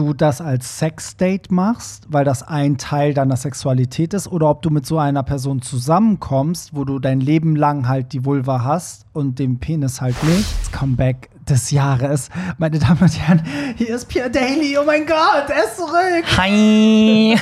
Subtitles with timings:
[0.00, 4.70] du das als Sexdate machst, weil das ein Teil deiner Sexualität ist, oder ob du
[4.70, 9.38] mit so einer Person zusammenkommst, wo du dein Leben lang halt die Vulva hast und
[9.38, 10.46] den Penis halt nicht.
[10.62, 12.30] Das Comeback des Jahres.
[12.58, 13.42] Meine Damen und Herren,
[13.76, 14.78] hier ist Pierre Daly.
[14.80, 16.24] Oh mein Gott, er ist zurück.
[16.38, 17.36] Hi!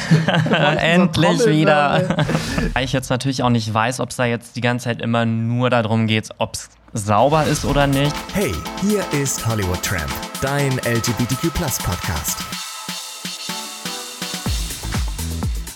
[0.78, 2.16] Endlich wieder.
[2.72, 5.26] Weil ich jetzt natürlich auch nicht weiß, ob es da jetzt die ganze Zeit immer
[5.26, 8.14] nur darum geht, ob es sauber ist oder nicht.
[8.32, 10.10] Hey, hier ist Hollywood Tramp,
[10.40, 11.52] dein LGBTQ
[11.82, 12.38] Podcast.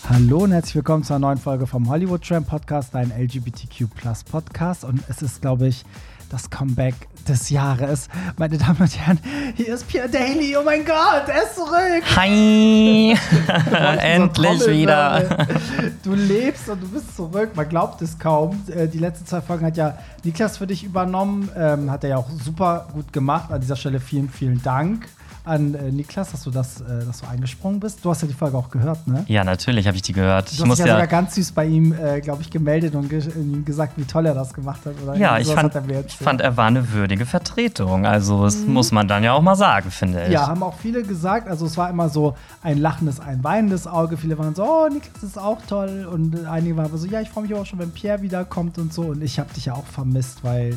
[0.08, 3.88] Hallo und herzlich willkommen zu einer neuen Folge vom Hollywood Tramp Podcast, dein LGBTQ
[4.30, 4.84] Podcast.
[4.84, 5.84] Und es ist, glaube ich,
[6.32, 6.94] das Comeback
[7.28, 8.08] des Jahres.
[8.38, 9.18] Meine Damen und Herren,
[9.54, 10.56] hier ist Pierre Daly.
[10.56, 12.02] Oh mein Gott, er ist zurück.
[12.16, 13.14] Hi!
[14.00, 15.46] Endlich so wieder.
[16.02, 17.50] Du lebst und du bist zurück.
[17.54, 18.62] Man glaubt es kaum.
[18.74, 21.50] Äh, die letzten zwei Folgen hat ja Niklas für dich übernommen.
[21.54, 23.52] Ähm, hat er ja auch super gut gemacht.
[23.52, 25.06] An dieser Stelle vielen, vielen Dank
[25.44, 28.04] an äh, Niklas, dass du das, äh, dass du eingesprungen bist.
[28.04, 29.24] Du hast ja die Folge auch gehört, ne?
[29.26, 30.48] Ja, natürlich habe ich die gehört.
[30.50, 32.94] Du ich hast muss ja ja sogar ganz süß bei ihm, äh, glaube ich, gemeldet
[32.94, 34.94] und ge ihm gesagt, wie toll er das gemacht hat.
[35.02, 38.06] Oder ja, ich fand, er ich fand, er war eine würdige Vertretung.
[38.06, 40.32] Also, das muss man dann ja auch mal sagen, finde ich.
[40.32, 41.48] Ja, haben auch viele gesagt.
[41.48, 44.16] Also es war immer so ein lachendes, ein weinendes Auge.
[44.16, 46.08] Viele waren so, oh, Niklas ist auch toll.
[46.10, 48.92] Und einige waren aber so, ja, ich freue mich auch schon, wenn Pierre wiederkommt und
[48.92, 49.02] so.
[49.02, 50.76] Und ich habe dich ja auch vermisst, weil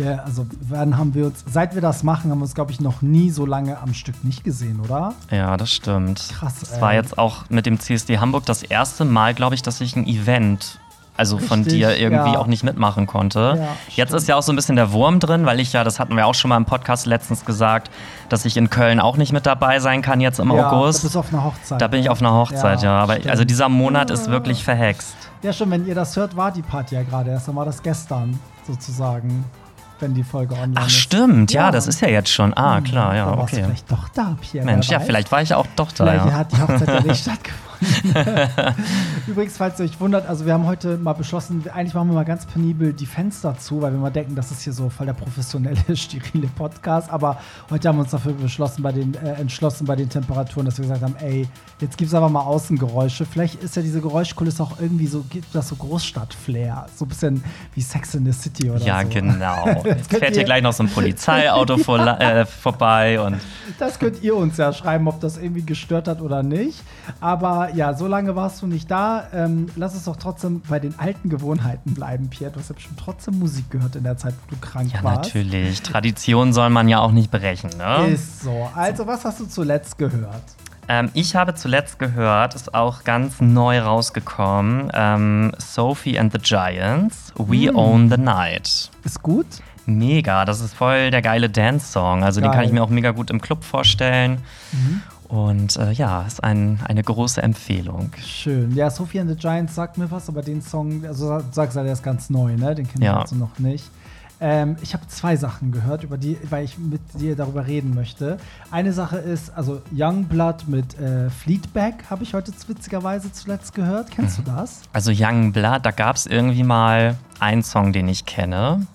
[0.00, 2.80] wir, also wann haben wir uns, seit wir das machen, haben wir uns, glaube ich,
[2.80, 5.14] noch nie so lange am Stück nicht gesehen, oder?
[5.30, 6.28] Ja, das stimmt.
[6.32, 6.80] Krass, Das ey.
[6.80, 10.06] war jetzt auch mit dem CSD Hamburg das erste Mal, glaube ich, dass ich ein
[10.06, 10.78] Event,
[11.16, 12.38] also von Richtig, dir irgendwie ja.
[12.38, 13.56] auch nicht mitmachen konnte.
[13.58, 14.12] Ja, jetzt stimmt.
[14.22, 16.26] ist ja auch so ein bisschen der Wurm drin, weil ich ja, das hatten wir
[16.26, 17.90] auch schon mal im Podcast letztens gesagt,
[18.30, 21.00] dass ich in Köln auch nicht mit dabei sein kann jetzt im ja, August.
[21.00, 21.80] Da bist auf einer Hochzeit.
[21.80, 22.98] Da bin ich auf einer Hochzeit, ja.
[22.98, 23.30] Aber stimmt.
[23.30, 25.14] also dieser Monat ist wirklich verhext.
[25.42, 27.48] Ja, schon, wenn ihr das hört, war die Party ja gerade erst.
[27.48, 29.44] Dann war das gestern sozusagen,
[30.00, 30.92] wenn die Folge online Ach ist.
[30.96, 31.70] stimmt, ja, Ja.
[31.70, 32.52] das ist ja jetzt schon.
[32.56, 33.64] Ah, klar, ja, warst du okay.
[33.64, 34.64] vielleicht doch da, Pierre.
[34.66, 36.04] Mensch, ja, vielleicht war ich auch doch da.
[36.04, 36.32] Vielleicht Ja.
[36.32, 37.69] hat die Hochzeit ja nicht stattgefunden.
[39.26, 42.24] Übrigens, falls ihr euch wundert, also wir haben heute mal beschlossen, eigentlich machen wir mal
[42.24, 45.12] ganz penibel die Fenster zu, weil wir mal denken, das ist hier so voll der
[45.14, 47.10] professionelle, sterile Podcast.
[47.10, 47.38] Aber
[47.70, 50.82] heute haben wir uns dafür beschlossen, bei den, äh, entschlossen bei den Temperaturen, dass wir
[50.84, 51.48] gesagt haben, ey,
[51.80, 53.24] jetzt gibt es aber mal Außengeräusche.
[53.26, 56.86] Vielleicht ist ja diese Geräuschkulisse auch irgendwie so, gibt das so Großstadt-Flair.
[56.94, 57.44] So ein bisschen
[57.74, 59.08] wie Sex in the City oder Ja, so.
[59.08, 59.66] genau.
[59.84, 63.36] Jetzt fährt hier gleich noch so ein Polizeiauto vor, äh, vorbei und
[63.78, 66.82] Das könnt ihr uns ja schreiben, ob das irgendwie gestört hat oder nicht.
[67.20, 69.24] Aber ja, so lange warst du nicht da.
[69.32, 72.52] Ähm, lass uns doch trotzdem bei den alten Gewohnheiten bleiben, Pierre.
[72.52, 75.34] Du hast ja bestimmt trotzdem Musik gehört in der Zeit, wo du krank ja, warst.
[75.34, 75.82] natürlich.
[75.82, 78.08] Tradition soll man ja auch nicht brechen, ne?
[78.08, 78.68] Ist so.
[78.74, 80.42] Also, was hast du zuletzt gehört?
[80.88, 87.32] Ähm, ich habe zuletzt gehört, ist auch ganz neu rausgekommen, ähm, Sophie and the Giants,
[87.36, 87.76] We Hm.
[87.76, 88.90] Own the Night.
[89.04, 89.46] Ist gut?
[89.86, 92.22] Mega, das ist voll der geile Dance-Song.
[92.24, 92.50] Also den Geil.
[92.50, 92.54] Mhm.
[92.56, 94.38] kann ich mir auch mega gut im Club vorstellen.
[95.30, 98.10] Und äh, ja, ist ein, eine große Empfehlung.
[98.24, 98.74] Schön.
[98.74, 101.84] Ja, Sophie and the Giants sagt mir was, aber den Song, also du sagst ja,
[101.84, 102.74] der ist ganz neu, ne?
[102.74, 103.20] Den kenne ich Ja.
[103.20, 103.84] also noch nicht.
[104.42, 108.38] Ähm, ich habe zwei Sachen gehört, über die, weil ich mit dir darüber reden möchte.
[108.72, 114.10] Eine Sache ist, also Youngblood mit äh, Fleetback habe ich heute witzigerweise zuletzt gehört.
[114.10, 114.44] Kennst Mhm.
[114.46, 114.80] du das?
[114.92, 118.86] Also Young Blood, da gab es irgendwie mal einen Song, den ich kenne.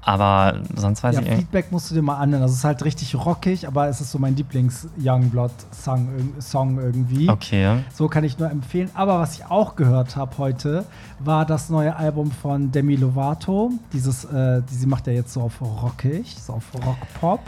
[0.00, 1.28] Aber sonst weiß ja, ich.
[1.28, 2.42] Fleetback musst du dir mal anhören.
[2.42, 7.28] Das ist halt richtig rockig, aber es ist so mein Lieblings-Youngblood-Song irg- Song irgendwie.
[7.28, 7.78] Okay.
[7.94, 8.90] So kann ich nur empfehlen.
[8.94, 10.84] Aber was ich auch gehört habe heute,
[11.18, 13.72] war das neue Album von Demi Lovato.
[13.92, 17.40] Dieses, äh, die, sie macht ja jetzt so auf rockig, so auf Rock-Pop.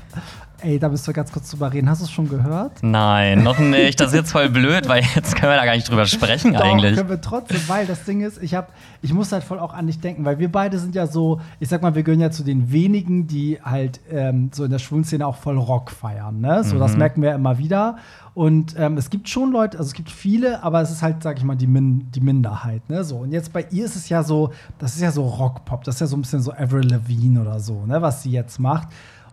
[0.62, 1.88] Ey, da müssen wir ganz kurz drüber reden.
[1.88, 2.82] Hast du es schon gehört?
[2.82, 3.98] Nein, noch nicht.
[4.00, 6.60] Das ist jetzt voll blöd, weil jetzt können wir da gar nicht drüber sprechen Doch,
[6.60, 6.96] eigentlich.
[6.96, 8.72] können wir trotzdem, weil das Ding ist, ich hab,
[9.02, 11.68] ich muss halt voll auch an dich denken, weil wir beide sind ja so, ich
[11.68, 15.04] sag mal, wir gehören ja zu den wenigen, die halt ähm, so in der schwulen
[15.04, 16.40] Szene auch voll Rock feiern.
[16.40, 16.62] Ne?
[16.64, 16.80] So, Mhm.
[16.80, 17.96] das merken wir immer wieder.
[18.34, 21.36] Und ähm, es gibt schon Leute, also es gibt viele, aber es ist halt, sag
[21.38, 22.88] ich mal, die, Min die Minderheit.
[22.88, 23.02] Ne?
[23.02, 25.96] So, und jetzt bei ihr ist es ja so, das ist ja so Rockpop, das
[25.96, 28.88] ist ja so ein bisschen so Avril Lavigne oder so, ne, was sie jetzt macht.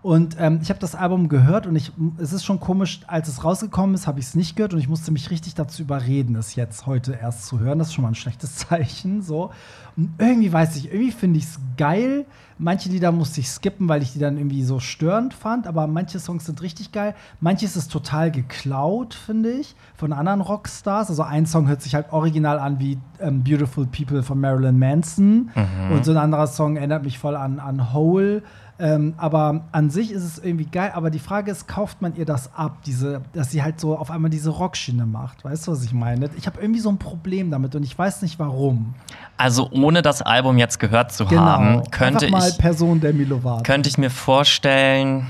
[0.07, 3.43] Und ähm, ich habe das Album gehört und ich, es ist schon komisch, als es
[3.43, 6.55] rausgekommen ist, habe ich es nicht gehört und ich musste mich richtig dazu überreden, es
[6.55, 7.77] jetzt heute erst zu hören.
[7.77, 9.21] Das ist schon mal ein schlechtes Zeichen.
[9.21, 9.51] So.
[9.97, 12.25] Und irgendwie weiß ich, irgendwie finde ich es geil.
[12.59, 16.19] Manche Lieder musste ich skippen, weil ich die dann irgendwie so störend fand, aber manche
[16.19, 17.13] Songs sind richtig geil.
[17.39, 21.09] Manches ist total geklaut, finde ich, von anderen Rockstars.
[21.09, 25.51] Also ein Song hört sich halt original an wie ähm, Beautiful People von Marilyn Manson
[25.91, 28.41] und so ein anderer Song erinnert mich voll an, an Hole.
[28.79, 30.91] Ähm, aber an sich ist es irgendwie geil.
[30.93, 34.11] Aber die Frage ist, kauft man ihr das ab, diese, dass sie halt so auf
[34.11, 35.43] einmal diese Rockschiene macht?
[35.43, 36.29] Weißt du, was ich meine?
[36.37, 38.93] Ich habe irgendwie so ein Problem damit und ich weiß nicht warum.
[39.35, 41.41] Also ohne das Album jetzt gehört zu Genau.
[41.41, 43.63] haben, könnte ich, Person Demi Lovato.
[43.63, 45.27] könnte ich mir vorstellen,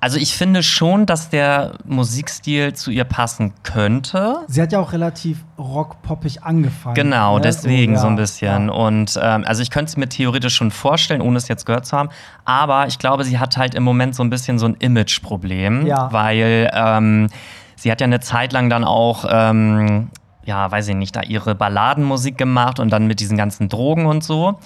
[0.00, 4.36] Also ich finde schon, dass der Musikstil zu ihr passen könnte.
[4.46, 6.94] Sie hat ja auch relativ rockpoppig angefangen.
[6.94, 7.40] Genau, ne?
[7.40, 8.68] deswegen so, ja, so, ein bisschen.
[8.68, 8.74] Ja.
[8.74, 11.96] Und ähm, also ich könnte es mir theoretisch schon vorstellen, ohne es jetzt gehört zu
[11.96, 12.10] haben.
[12.44, 16.12] Aber ich glaube, sie hat halt im Moment so ein bisschen so ein Image-Problem, ja.
[16.12, 17.26] weil ähm,
[17.74, 20.10] sie hat ja eine Zeit lang dann auch ähm,
[20.44, 24.24] ja, weiß ich nicht, da ihre Balladenmusik gemacht und dann mit diesen ganzen Drogen und
[24.24, 24.58] so.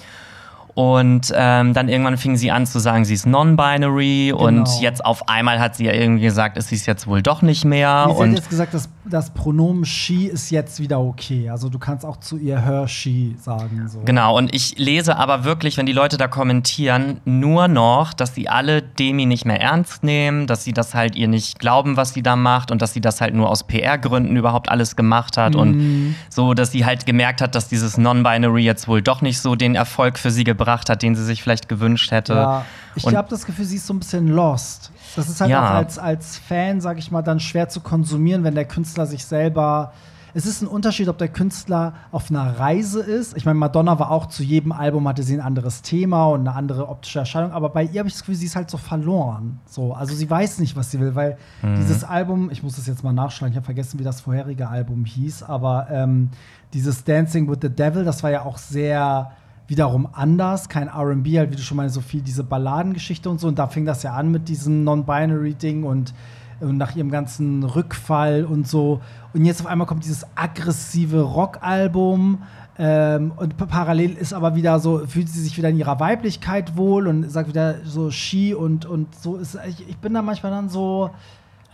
[0.75, 4.43] Und ähm, dann irgendwann fing sie an zu sagen, sie ist non-binary genau.
[4.43, 7.63] und jetzt auf einmal hat sie ja irgendwie gesagt, es ist jetzt wohl doch nicht
[7.63, 8.05] mehr.
[8.07, 11.49] sie und hat jetzt gesagt, das, das Pronomen she ist jetzt wieder okay.
[11.51, 13.87] Also du kannst auch zu ihr her, she sagen.
[13.87, 13.99] So.
[14.03, 18.49] Genau, und ich lese aber wirklich, wenn die Leute da kommentieren, nur noch, dass sie
[18.49, 22.23] alle Demi nicht mehr ernst nehmen, dass sie das halt ihr nicht glauben, was sie
[22.23, 25.53] da macht und dass sie das halt nur aus PR-Gründen überhaupt alles gemacht hat.
[25.53, 25.59] Mhm.
[25.59, 29.55] Und so, dass sie halt gemerkt hat, dass dieses Non-Binary jetzt wohl doch nicht so
[29.55, 32.33] den Erfolg für sie gebracht gebracht hat, den sie sich vielleicht gewünscht hätte.
[32.33, 32.65] Ja,
[32.95, 34.91] ich habe das Gefühl, sie ist so ein bisschen lost.
[35.15, 35.63] Das ist halt ja.
[35.63, 39.25] auch als, als Fan, sag ich mal, dann schwer zu konsumieren, wenn der Künstler sich
[39.25, 39.93] selber.
[40.35, 43.37] Es ist ein Unterschied, ob der Künstler auf einer Reise ist.
[43.37, 46.55] Ich meine, Madonna war auch zu jedem Album hatte sie ein anderes Thema und eine
[46.55, 49.59] andere optische Erscheinung, aber bei ihr habe ich das Gefühl, sie ist halt so verloren.
[49.67, 51.75] So, also sie weiß nicht, was sie will, weil mhm.
[51.75, 55.05] dieses Album, ich muss das jetzt mal nachschlagen, ich habe vergessen, wie das vorherige Album
[55.05, 56.29] hieß, aber ähm,
[56.73, 59.33] dieses Dancing with the Devil, das war ja auch sehr
[59.67, 63.47] wiederum anders, kein RB, halt wie du schon mal so viel diese Balladengeschichte und so.
[63.47, 66.13] Und da fing das ja an mit diesem Non-Binary-Ding und,
[66.59, 69.01] und, nach ihrem ganzen Rückfall und so.
[69.33, 72.43] Und jetzt auf einmal kommt dieses aggressive Rockalbum.
[72.77, 77.07] Ähm, und parallel ist aber wieder so, fühlt sie sich wieder in ihrer Weiblichkeit wohl
[77.07, 79.57] und sagt wieder so Ski und, und so ist.
[79.67, 81.11] Ich, ich bin da manchmal dann so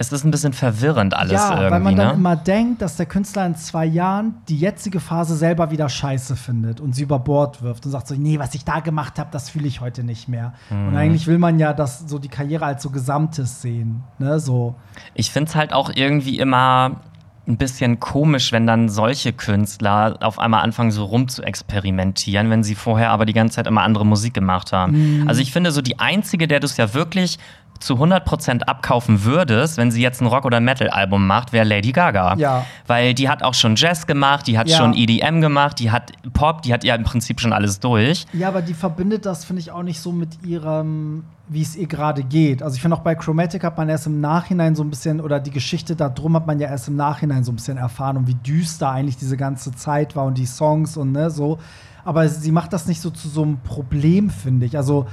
[0.02, 1.72] es ist ein bisschen verwirrend alles ja, irgendwie.
[1.72, 2.14] Weil man dann ne?
[2.14, 6.80] immer denkt, dass der Künstler in zwei Jahren die jetzige Phase selber wieder scheiße findet
[6.80, 9.50] und sie über Bord wirft und sagt so, nee, was ich da gemacht habe, das
[9.50, 10.54] fühle ich heute nicht mehr.
[10.70, 10.88] Mhm.
[10.88, 14.04] Und eigentlich will man ja das so die Karriere als so Gesamtes sehen.
[14.20, 14.40] Ne?
[14.40, 14.76] So.
[15.16, 17.02] Ich finde es halt auch irgendwie immer
[17.46, 22.64] ein bisschen komisch, wenn dann solche Künstler auf einmal anfangen, so rum zu experimentieren, wenn
[22.64, 25.22] sie vorher aber die ganze Zeit immer andere Musik gemacht haben.
[25.22, 25.28] Mhm.
[25.28, 27.38] Also ich finde so die einzige, der du es ja wirklich
[27.80, 32.36] zu 100% abkaufen würdest, wenn sie jetzt ein Rock- oder Metal-Album macht, wäre Lady Gaga.
[32.36, 32.66] Ja.
[32.88, 34.78] Weil die hat auch schon Jazz gemacht, die hat ja.
[34.78, 38.26] schon EDM gemacht, die hat Pop, die hat ja im Prinzip schon alles durch.
[38.34, 41.88] Ja, aber die verbindet das, finde ich, auch nicht so mit ihrem, wie es ihr
[41.88, 42.62] gerade geht.
[42.62, 45.40] Also ich finde auch bei Chromatic hat man erst im Nachhinein so ein bisschen, oder
[45.40, 48.28] die Geschichte da drum hat man ja erst im Nachhinein so ein bisschen erfahren und
[48.28, 51.60] wie düster eigentlich diese ganze Zeit war und die Songs und ne, so.
[52.06, 54.78] Aber sie macht das nicht so zu so einem Problem, finde ich.
[54.78, 55.08] Also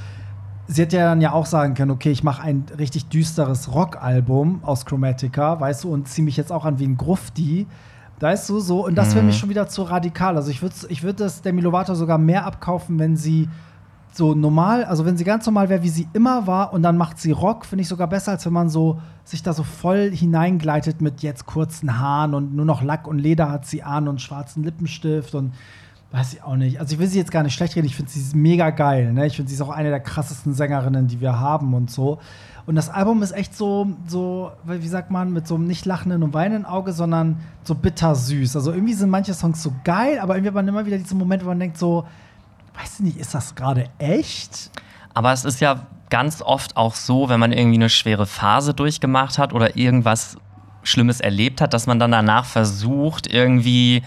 [0.69, 4.61] sie hätte ja dann ja auch sagen können, okay, ich mache ein richtig düsteres Rockalbum
[4.63, 7.67] aus Chromatica, weißt du, und ziehe mich jetzt auch an wie ein Grufti.
[8.19, 9.27] Weißt du, so, und das wäre mhm.
[9.27, 10.37] mich schon wieder zu radikal.
[10.37, 13.49] Also ich würde ich würd das Demi Lovato sogar mehr abkaufen, wenn sie
[14.17, 17.19] so normal, also wenn sie ganz normal wäre, wie sie immer war, und dann macht
[17.19, 21.03] sie Rock, finde ich sogar besser, als wenn man so sich da so voll hineingleitet
[21.03, 24.65] mit jetzt kurzen Haaren und nur noch Lack und Leder hat sie an und schwarzen
[24.65, 25.53] Lippenstift und
[26.17, 26.81] Weiß ich auch nicht.
[26.81, 27.87] Also ich will sie jetzt gar nicht schlecht reden.
[27.87, 29.13] Ich finde sie mega geil.
[29.13, 29.27] Ne?
[29.27, 32.21] Ich finde sie ist auch eine der krassesten Sängerinnen, die wir haben und so.
[32.65, 36.23] Und das Album ist echt so, so, wie sagt man, mit so einem nicht lachenden
[36.23, 38.57] und weinenden Auge, sondern so bittersüß.
[38.57, 41.45] Also irgendwie sind manche Songs so geil, aber irgendwie hat man immer wieder diesen Moment,
[41.45, 42.07] wo man denkt so,
[42.81, 44.71] weiß ich nicht, ist das gerade echt?
[45.13, 49.37] Aber es ist ja ganz oft auch so, wenn man irgendwie eine schwere Phase durchgemacht
[49.39, 50.39] hat oder irgendwas
[50.83, 54.03] Schlimmes erlebt hat, dass man dann danach versucht, irgendwie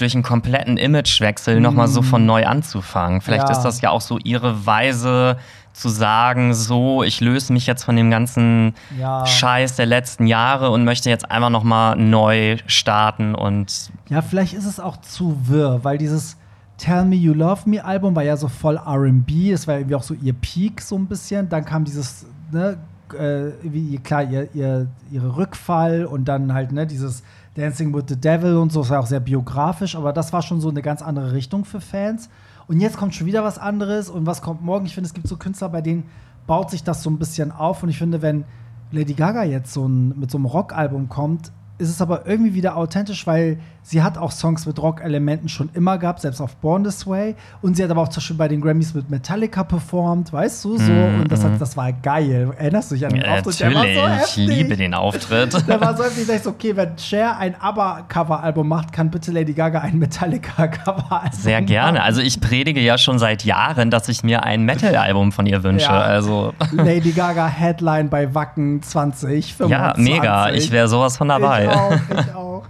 [0.00, 1.62] durch einen kompletten Imagewechsel mhm.
[1.62, 3.20] nochmal so von neu anzufangen.
[3.20, 3.52] Vielleicht ja.
[3.52, 5.36] ist das ja auch so ihre Weise
[5.72, 9.24] zu sagen, so, ich löse mich jetzt von dem ganzen ja.
[9.24, 13.90] Scheiß der letzten Jahre und möchte jetzt einfach nochmal neu starten und.
[14.08, 16.36] Ja, vielleicht ist es auch zu wirr, weil dieses
[16.76, 20.02] Tell Me You Love Me Album war ja so voll RB, es war irgendwie auch
[20.02, 21.48] so ihr Peak so ein bisschen.
[21.48, 22.78] Dann kam dieses, ne,
[23.14, 27.22] äh, wie, klar, ihr, ihr, ihre Rückfall und dann halt, ne, dieses
[27.60, 30.60] Dancing with the Devil und so, ist ja auch sehr biografisch, aber das war schon
[30.60, 32.30] so eine ganz andere Richtung für Fans.
[32.66, 34.86] Und jetzt kommt schon wieder was anderes und was kommt morgen?
[34.86, 36.04] Ich finde, es gibt so Künstler, bei denen
[36.46, 38.44] baut sich das so ein bisschen auf und ich finde, wenn
[38.92, 42.76] Lady Gaga jetzt so ein, mit so einem Rockalbum kommt, ist es aber irgendwie wieder
[42.76, 47.06] authentisch, weil sie hat auch Songs mit Rock-Elementen schon immer gehabt, selbst auf Born This
[47.06, 47.34] Way.
[47.62, 50.78] Und sie hat aber auch zum Beispiel bei den Grammys mit Metallica performt, weißt du,
[50.78, 50.92] so.
[50.92, 51.58] Mm, und das, hat, mhm.
[51.58, 52.52] das war geil.
[52.56, 53.60] Erinnerst du dich an den ja, Auftritt?
[53.60, 54.48] Natürlich, der war so heftig.
[54.48, 55.68] ich liebe den Auftritt.
[55.68, 59.52] Der war so heftig, ich so, okay, wenn Cher ein ABBA-Cover-Album macht, kann bitte Lady
[59.52, 61.98] Gaga ein Metallica-Cover-Album Sehr gerne.
[61.98, 62.06] Machen.
[62.06, 65.86] Also ich predige ja schon seit Jahren, dass ich mir ein Metal-Album von ihr wünsche.
[65.86, 66.00] Ja.
[66.00, 66.52] Also.
[66.72, 69.70] Lady Gaga Headline bei Wacken 2025.
[69.70, 70.50] Ja, mega.
[70.50, 71.68] Ich wäre sowas von dabei.
[71.70, 72.62] auch, ich auch.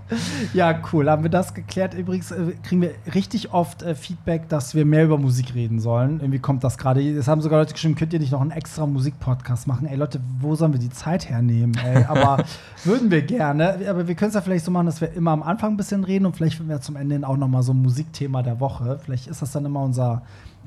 [0.55, 1.00] Ja, cool.
[1.09, 1.95] Haben wir das geklärt?
[1.95, 6.21] Übrigens äh, kriegen wir richtig oft äh, Feedback, dass wir mehr über Musik reden sollen.
[6.21, 7.01] Irgendwie kommt das gerade.
[7.01, 9.87] Es haben sogar Leute geschrieben, könnt ihr nicht noch einen extra Musikpodcast machen?
[9.87, 11.77] Ey, Leute, wo sollen wir die Zeit hernehmen?
[11.85, 12.45] Ey, aber
[12.85, 13.79] würden wir gerne.
[13.89, 16.05] Aber wir können es ja vielleicht so machen, dass wir immer am Anfang ein bisschen
[16.05, 18.99] reden und vielleicht finden wir zum Ende auch noch mal so ein Musikthema der Woche.
[19.03, 20.23] Vielleicht ist das dann immer unser,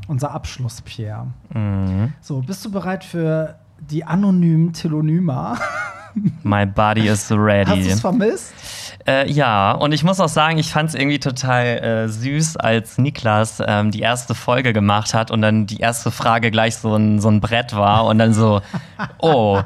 [0.07, 1.27] unser Abschluss, Pierre.
[1.53, 2.13] Mhm.
[2.21, 5.57] So, bist du bereit für die anonymen Telonyma?
[6.43, 7.69] My body is ready.
[7.69, 8.53] Hast du es vermisst?
[9.05, 12.97] Äh, ja, und ich muss auch sagen, ich fand es irgendwie total äh, süß, als
[12.97, 17.19] Niklas ähm, die erste Folge gemacht hat und dann die erste Frage gleich so ein,
[17.19, 18.61] so ein Brett war und dann so,
[19.19, 19.61] oh.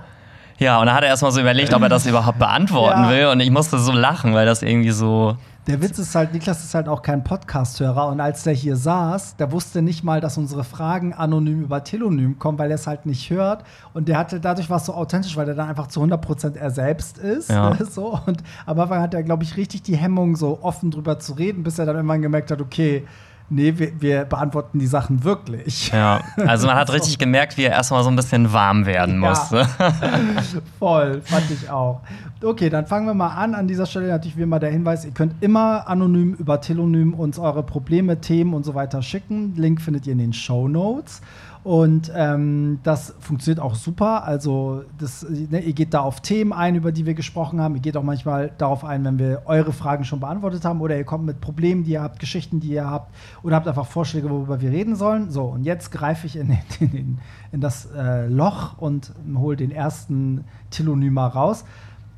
[0.60, 3.10] Ja, und dann hat er erstmal so überlegt, ob er das überhaupt beantworten ja.
[3.12, 5.38] will und ich musste so lachen, weil das irgendwie so
[5.68, 9.36] der Witz ist halt, Niklas ist halt auch kein Podcast-Hörer und als der hier saß,
[9.36, 13.06] der wusste nicht mal, dass unsere Fragen anonym über Telonym kommen, weil er es halt
[13.06, 13.66] nicht hört.
[13.94, 16.72] Und der hatte, dadurch war es so authentisch, weil er dann einfach zu 100% er
[16.72, 17.50] selbst ist.
[17.50, 17.78] Ja.
[17.90, 18.20] So.
[18.26, 21.64] Und am Anfang hat er, glaube ich, richtig die Hemmung, so offen drüber zu reden,
[21.64, 23.08] bis er dann irgendwann gemerkt hat, okay,
[23.50, 25.89] nee, wir, wir, beantworten die Sachen wirklich.
[25.92, 29.68] Ja, also man hat richtig gemerkt, wie er erstmal so ein bisschen warm werden musste.
[29.80, 29.94] Ja.
[30.80, 32.01] Voll, fand ich auch.
[32.44, 33.56] Okay, dann fangen wir mal an.
[33.56, 37.39] An dieser Stelle natürlich wie immer der Hinweis, ihr könnt immer anonym über Telonym uns
[37.39, 39.56] eure Probleme, Themen und so weiter schicken.
[39.56, 41.22] Link findet ihr in den Show Notes.
[41.68, 44.24] Und ähm, das funktioniert auch super.
[44.24, 47.76] Also, das, ne, ihr geht da auf Themen ein, über die wir gesprochen haben.
[47.76, 50.80] Ihr geht auch manchmal darauf ein, wenn wir eure Fragen schon beantwortet haben.
[50.80, 53.14] Oder ihr kommt mit Problemen, die ihr habt, Geschichten, die ihr habt.
[53.44, 55.30] Oder habt einfach Vorschläge, worüber wir reden sollen.
[55.30, 57.18] So, und jetzt greife ich in, in, in,
[57.52, 61.66] in das äh, Loch und hole den ersten Telonyma raus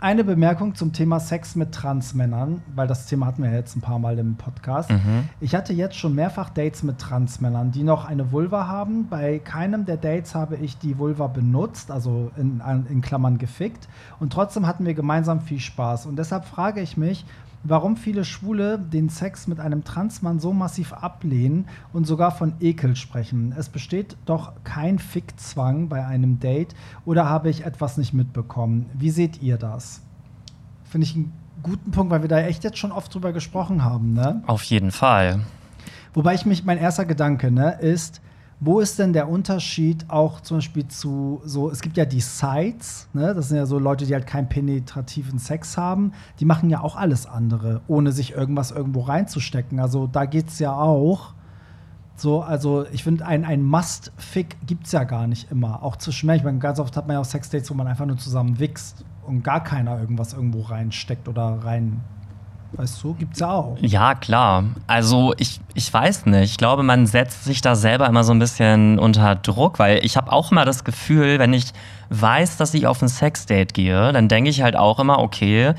[0.01, 3.99] eine Bemerkung zum Thema Sex mit Transmännern, weil das Thema hatten wir jetzt ein paar
[3.99, 4.89] Mal im Podcast.
[4.89, 5.27] Mhm.
[5.41, 9.09] Ich hatte jetzt schon mehrfach Dates mit Transmännern, die noch eine Vulva haben.
[9.09, 13.89] Bei keinem der Dates habe ich die Vulva benutzt, also in, in Klammern gefickt.
[14.21, 16.05] Und trotzdem hatten wir gemeinsam viel Spaß.
[16.05, 17.25] Und deshalb frage ich mich,
[17.63, 22.95] warum viele Schwule den Sex mit einem Transmann so massiv ablehnen und sogar von Ekel
[22.95, 23.53] sprechen.
[23.57, 26.75] Es besteht doch kein Fickzwang bei einem Date
[27.05, 28.85] oder habe ich etwas nicht mitbekommen?
[28.93, 30.01] Wie seht ihr das?
[30.83, 34.13] Finde ich einen guten Punkt, weil wir da echt jetzt schon oft drüber gesprochen haben,
[34.13, 34.43] ne?
[34.47, 35.41] Auf jeden Fall.
[36.13, 38.21] Wobei ich mich, mein erster Gedanke, ne, ist,
[38.61, 43.07] wo ist denn der Unterschied auch zum Beispiel zu so, es gibt ja die Sites,
[43.13, 43.33] ne?
[43.33, 46.97] das sind ja so Leute, die halt keinen penetrativen Sex haben, die machen ja auch
[46.97, 49.79] alles andere, ohne sich irgendwas irgendwo reinzustecken.
[49.79, 51.33] Also da geht es ja auch.
[52.17, 55.81] So, also ich finde, ein, ein Must-Fick gibt es ja gar nicht immer.
[55.81, 56.39] Auch zwischen Männern.
[56.39, 59.05] Ich meine, ganz oft hat man ja auch Sex-Dates, wo man einfach nur zusammen wichst
[59.25, 62.01] und gar keiner irgendwas irgendwo reinsteckt oder rein
[62.73, 63.77] Weißt du, gibt's ja auch.
[63.81, 64.63] Ja, klar.
[64.87, 66.51] Also ich, ich weiß nicht.
[66.51, 70.17] Ich glaube, man setzt sich da selber immer so ein bisschen unter Druck, weil ich
[70.17, 71.71] habe auch immer das Gefühl, wenn ich
[72.09, 75.73] weiß, dass ich auf ein Sexdate gehe, dann denke ich halt auch immer, okay,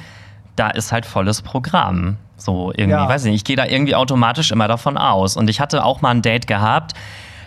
[0.56, 2.16] da ist halt volles Programm.
[2.36, 3.08] So irgendwie, ja.
[3.08, 3.40] weiß ich nicht.
[3.40, 5.36] Ich gehe da irgendwie automatisch immer davon aus.
[5.36, 6.94] Und ich hatte auch mal ein Date gehabt.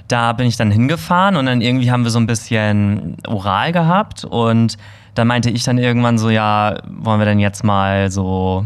[0.07, 4.25] Da bin ich dann hingefahren und dann irgendwie haben wir so ein bisschen oral gehabt
[4.25, 4.77] und
[5.15, 8.65] da meinte ich dann irgendwann so, ja, wollen wir denn jetzt mal so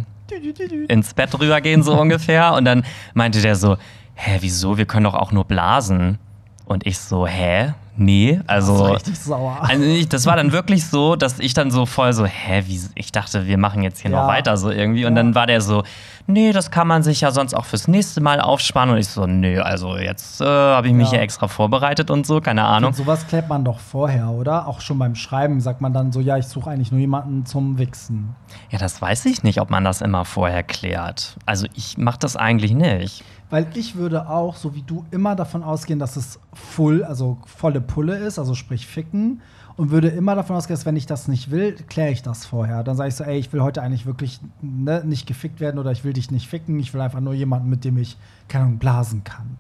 [0.88, 2.54] ins Bett rübergehen, so ungefähr.
[2.54, 3.78] Und dann meinte der so,
[4.16, 4.78] hä, wieso?
[4.78, 6.18] Wir können doch auch nur blasen.
[6.66, 7.74] Und ich so, hä?
[7.98, 8.84] Nee, also.
[8.84, 9.58] Das, richtig sauer.
[9.62, 13.12] also das war dann wirklich so, dass ich dann so voll so, hä, wie, ich
[13.12, 14.22] dachte, wir machen jetzt hier ja.
[14.22, 15.06] noch weiter so irgendwie.
[15.06, 15.24] Und ja.
[15.24, 15.84] dann war der so,
[16.28, 18.92] nee, das kann man sich ja sonst auch fürs nächste Mal aufsparen.
[18.92, 21.14] Und ich so, nee, also jetzt äh, habe ich mich ja.
[21.14, 22.90] hier extra vorbereitet und so, keine Ahnung.
[22.90, 24.68] Und sowas klärt man doch vorher, oder?
[24.68, 27.80] Auch schon beim Schreiben sagt man dann so, ja, ich suche eigentlich nur jemanden zum
[27.80, 28.36] Wichsen.
[28.70, 31.38] Ja, das weiß ich nicht, ob man das immer vorher klärt.
[31.48, 33.24] Also ich mache das eigentlich nicht.
[33.50, 37.80] Weil ich würde auch, so wie du, immer davon ausgehen, dass es full, also volle
[37.80, 39.42] Pulle ist, also sprich ficken.
[39.78, 42.84] Und würde immer davon ausgehen, dass wenn ich das nicht will, kläre ich das vorher.
[42.84, 45.92] Dann sage ich so, ey, ich will heute eigentlich wirklich ne, nicht gefickt werden oder
[45.92, 46.80] ich will dich nicht ficken.
[46.80, 49.58] Ich will einfach nur jemanden, mit dem ich, keine Ahnung, blasen kann.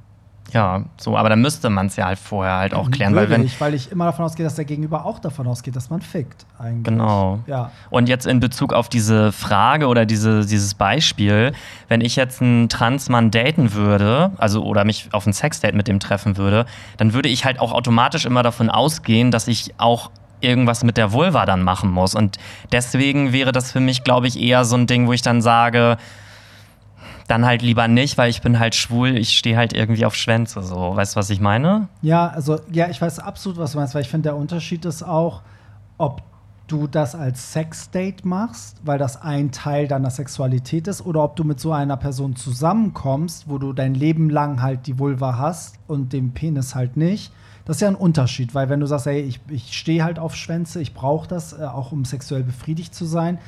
[0.53, 3.13] Ja, so, aber dann müsste man es ja halt vorher halt auch klären.
[3.13, 5.75] Würde weil, wenn, ich, weil ich immer davon ausgehe, dass der Gegenüber auch davon ausgeht,
[5.75, 6.45] dass man fickt.
[6.57, 6.83] Eigentlich.
[6.83, 7.39] Genau.
[7.47, 7.71] Ja.
[7.89, 11.51] Und jetzt in Bezug auf diese Frage oder diese, dieses Beispiel,
[11.87, 15.99] wenn ich jetzt einen Transmann daten würde, also oder mich auf ein Sexdate mit dem
[15.99, 16.65] treffen würde,
[16.97, 21.11] dann würde ich halt auch automatisch immer davon ausgehen, dass ich auch irgendwas mit der
[21.11, 22.15] Vulva dann machen muss.
[22.15, 22.37] Und
[22.71, 25.97] deswegen wäre das für mich, glaube ich, eher so ein Ding, wo ich dann sage,
[27.27, 30.63] dann halt lieber nicht, weil ich bin halt schwul, ich stehe halt irgendwie auf Schwänze,
[30.63, 30.95] so.
[30.95, 31.89] Weißt du, was ich meine?
[32.01, 35.03] Ja, also, ja, ich weiß absolut, was du meinst, weil ich finde, der Unterschied ist
[35.03, 35.41] auch,
[35.97, 36.23] ob
[36.67, 41.43] du das als Sexdate machst, weil das ein Teil deiner Sexualität ist, oder ob du
[41.43, 46.13] mit so einer Person zusammenkommst, wo du dein Leben lang halt die Vulva hast und
[46.13, 47.31] den Penis halt nicht.
[47.65, 50.35] Das ist ja ein Unterschied, weil wenn du sagst, ey, ich, ich stehe halt auf
[50.35, 53.39] Schwänze, ich brauche das, äh, auch um sexuell befriedigt zu sein,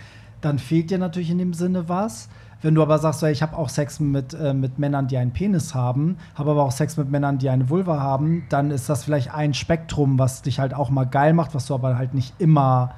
[0.42, 2.30] dann fehlt dir natürlich in dem Sinne was.
[2.62, 5.74] Wenn du aber sagst, ich habe auch Sex mit, äh, mit Männern, die einen Penis
[5.74, 9.34] haben, habe aber auch Sex mit Männern, die eine Vulva haben, dann ist das vielleicht
[9.34, 12.96] ein Spektrum, was dich halt auch mal geil macht, was du aber halt nicht immer,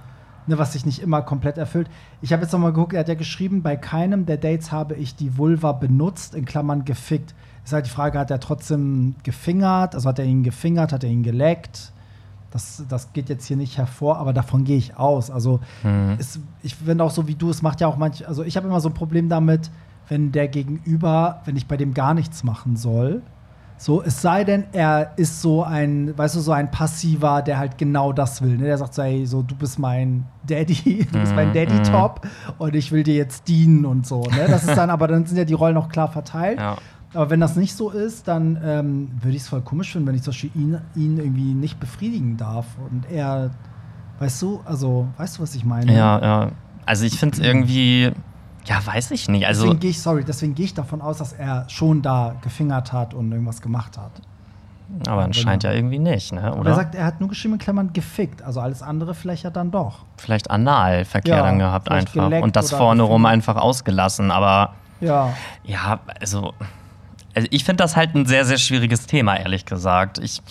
[0.47, 1.89] ne, was dich nicht immer komplett erfüllt.
[2.23, 4.95] Ich habe jetzt noch mal geguckt, er hat ja geschrieben, bei keinem der Dates habe
[4.95, 7.35] ich die Vulva benutzt, in Klammern gefickt.
[7.63, 9.93] Ist halt die Frage, hat er trotzdem gefingert?
[9.93, 11.91] Also hat er ihn gefingert, hat er ihn geleckt?
[12.51, 15.31] Das, das geht jetzt hier nicht hervor, aber davon gehe ich aus.
[15.31, 16.17] Also mhm.
[16.19, 18.67] ist, ich finde auch so wie du, es macht ja auch manch, also ich habe
[18.67, 19.71] immer so ein Problem damit,
[20.09, 23.21] wenn der Gegenüber, wenn ich bei dem gar nichts machen soll.
[23.77, 27.79] So, es sei denn, er ist so ein, weißt du, so ein Passiver, der halt
[27.79, 28.57] genau das will.
[28.57, 28.65] Ne?
[28.65, 32.29] Der sagt so, hey, so, du bist mein Daddy, du bist mein mhm, Daddy-Top mhm.
[32.59, 34.21] und ich will dir jetzt dienen und so.
[34.21, 34.45] Ne?
[34.47, 36.59] Das ist dann, aber dann sind ja die Rollen auch klar verteilt.
[36.59, 36.77] Ja.
[37.13, 40.15] Aber wenn das nicht so ist, dann ähm, würde ich es voll komisch finden, wenn
[40.15, 42.65] ich zum Beispiel ihn, ihn irgendwie nicht befriedigen darf.
[42.89, 43.51] Und er,
[44.19, 45.93] weißt du, also, weißt du, was ich meine?
[45.93, 46.51] Ja, ja.
[46.85, 48.11] Also ich finde es irgendwie,
[48.65, 49.45] ja, weiß ich nicht.
[49.45, 52.93] Also deswegen gehe ich, sorry, deswegen gehe ich davon aus, dass er schon da gefingert
[52.93, 54.21] hat und irgendwas gemacht hat.
[55.07, 56.53] Aber anscheinend ja irgendwie nicht, ne?
[56.53, 56.71] Oder?
[56.71, 58.41] er sagt, er hat nur geschrieben in Klammern gefickt.
[58.41, 60.05] Also alles andere vielleicht ja dann doch.
[60.17, 62.41] Vielleicht Analverkehr ja, dann gehabt einfach.
[62.41, 64.31] Und das vorne rum einfach ausgelassen.
[64.31, 65.33] Aber ja.
[65.63, 66.53] Ja, also
[67.35, 70.19] also ich finde das halt ein sehr, sehr schwieriges Thema, ehrlich gesagt.
[70.19, 70.41] Ich,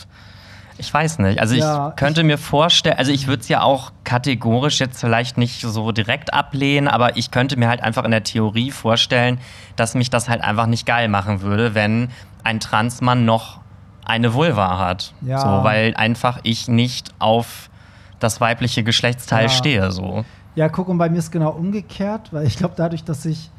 [0.79, 1.41] ich weiß nicht.
[1.41, 5.01] Also ja, ich könnte ich mir vorstellen, also ich würde es ja auch kategorisch jetzt
[5.01, 9.39] vielleicht nicht so direkt ablehnen, aber ich könnte mir halt einfach in der Theorie vorstellen,
[9.77, 12.09] dass mich das halt einfach nicht geil machen würde, wenn
[12.45, 13.61] ein Transmann noch
[14.05, 15.13] eine Vulva hat.
[15.21, 15.39] Ja.
[15.39, 17.71] So, weil einfach ich nicht auf
[18.19, 19.49] das weibliche Geschlechtsteil ja.
[19.49, 19.93] stehe.
[19.93, 20.25] So.
[20.55, 23.51] Ja, guck, und bei mir ist genau umgekehrt, weil ich glaube, dadurch, dass ich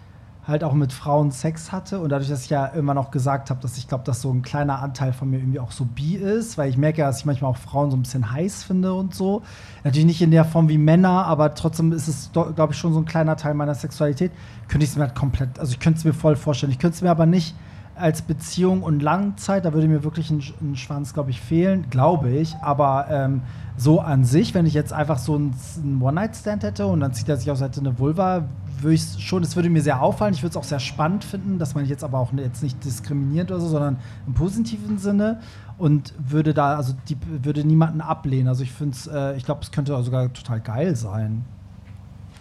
[0.48, 3.62] halt auch mit Frauen Sex hatte und dadurch, dass ich ja immer noch gesagt habe,
[3.62, 6.58] dass ich glaube, dass so ein kleiner Anteil von mir irgendwie auch so bi ist,
[6.58, 9.14] weil ich merke ja, dass ich manchmal auch Frauen so ein bisschen heiß finde und
[9.14, 9.44] so.
[9.84, 13.00] Natürlich nicht in der Form wie Männer, aber trotzdem ist es, glaube ich, schon so
[13.00, 14.32] ein kleiner Teil meiner Sexualität.
[14.68, 16.72] Könnte ich es mir halt komplett, also ich könnte es mir voll vorstellen.
[16.72, 17.56] Ich könnte es mir aber nicht
[17.96, 22.30] als Beziehung und Langzeit, da würde mir wirklich ein, ein Schwanz, glaube ich, fehlen, glaube
[22.32, 22.56] ich.
[22.62, 23.42] Aber ähm,
[23.78, 27.38] so an sich, wenn ich jetzt einfach so einen, One-Night-Stand hätte und dann zieht er
[27.38, 28.46] sich aus, hätte eine Vulva,
[28.84, 30.34] würde ich schon, es würde mir sehr auffallen.
[30.34, 33.52] Ich würde es auch sehr spannend finden, dass man jetzt aber auch jetzt nicht diskriminiert
[33.52, 35.40] oder so, sondern im positiven Sinne
[35.78, 38.48] und würde da, also die würde niemanden ablehnen.
[38.48, 41.44] Also ich finde es, äh, ich glaube, es könnte sogar total geil sein.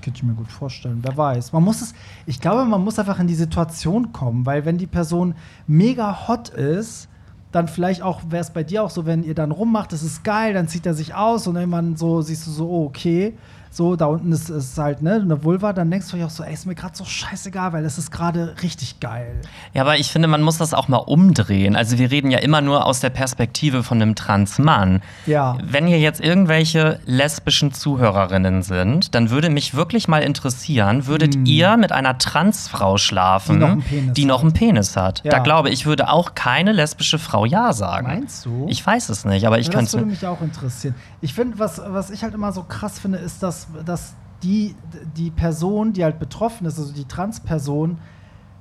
[0.03, 1.01] Könnte ich mir gut vorstellen.
[1.03, 1.53] Wer weiß.
[1.53, 1.95] Man muss es,
[2.27, 5.35] ich glaube, man muss einfach in die Situation kommen, weil wenn die Person
[5.67, 7.09] mega hot ist,
[7.53, 10.23] dann vielleicht auch, wäre es bei dir auch so, wenn ihr dann rummacht, das ist
[10.23, 13.35] geil, dann zieht er sich aus und irgendwann so siehst du so, oh, okay
[13.73, 16.43] so, da unten ist, ist halt ne, eine Vulva, dann denkst du dir auch so,
[16.43, 19.41] ey, ist mir gerade so scheißegal, weil es ist gerade richtig geil.
[19.75, 21.77] Ja, aber ich finde, man muss das auch mal umdrehen.
[21.77, 25.03] Also wir reden ja immer nur aus der Perspektive von einem Transmann.
[25.25, 25.57] Ja.
[25.63, 31.47] Wenn hier jetzt irgendwelche lesbischen Zuhörerinnen sind, dann würde mich wirklich mal interessieren, würdet hm.
[31.47, 35.23] ihr mit einer Transfrau schlafen, die noch einen Penis, die noch einen Penis hat?
[35.23, 35.31] Ja.
[35.31, 38.09] Da glaube ich, würde auch keine lesbische Frau Ja sagen.
[38.09, 38.67] Meinst du?
[38.69, 40.97] Ich weiß es nicht, aber ich ja, könnte Das würde mich auch interessieren.
[41.21, 44.75] Ich finde, was, was ich halt immer so krass finde, ist, dass dass, die,
[45.17, 47.99] die Person, die halt betroffen ist, also die Transperson,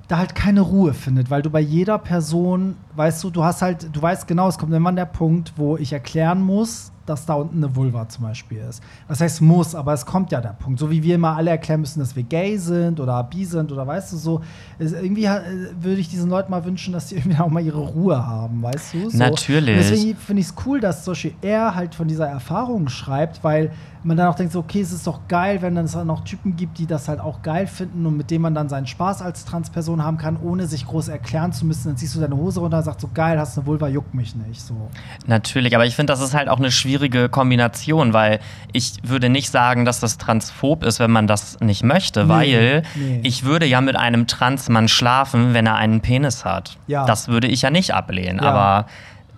[0.08, 3.94] da halt keine Ruhe findet, weil du bei jeder Person, weißt du, du hast halt,
[3.94, 7.56] du weißt genau, es kommt immer der Punkt, wo ich erklären muss, dass da unten
[7.56, 8.82] eine Vulva zum Beispiel ist.
[9.08, 10.78] Was heißt muss, aber es kommt ja der Punkt.
[10.78, 13.86] So wie wir immer alle erklären müssen, dass wir gay sind oder bi sind oder
[13.86, 14.40] weißt du so.
[14.78, 15.40] irgendwie äh,
[15.80, 18.94] würde ich diesen Leuten mal wünschen, dass sie irgendwie auch mal ihre Ruhe haben, weißt
[18.94, 19.10] du?
[19.10, 19.18] So.
[19.18, 19.76] Natürlich.
[19.76, 23.42] Und deswegen finde ich es cool, dass zum Beispiel er halt von dieser Erfahrung schreibt,
[23.42, 26.24] weil man dann auch denkt, so, okay, es ist doch geil, wenn es dann noch
[26.24, 29.20] Typen gibt, die das halt auch geil finden und mit denen man dann seinen Spaß
[29.22, 31.88] als Transperson haben kann, ohne sich groß erklären zu müssen.
[31.88, 34.34] Dann ziehst du deine Hose runter und sagst so, geil, hast eine Vulva, juckt mich
[34.34, 34.62] nicht.
[34.62, 34.88] So.
[35.26, 38.40] Natürlich, aber ich finde, das ist halt auch eine schwierige Kombination, weil
[38.72, 42.82] ich würde nicht sagen, dass das transphob ist, wenn man das nicht möchte, nee, weil
[42.94, 43.20] nee.
[43.22, 46.78] ich würde ja mit einem Transmann schlafen, wenn er einen Penis hat.
[46.86, 47.04] Ja.
[47.04, 48.50] Das würde ich ja nicht ablehnen, ja.
[48.50, 48.86] aber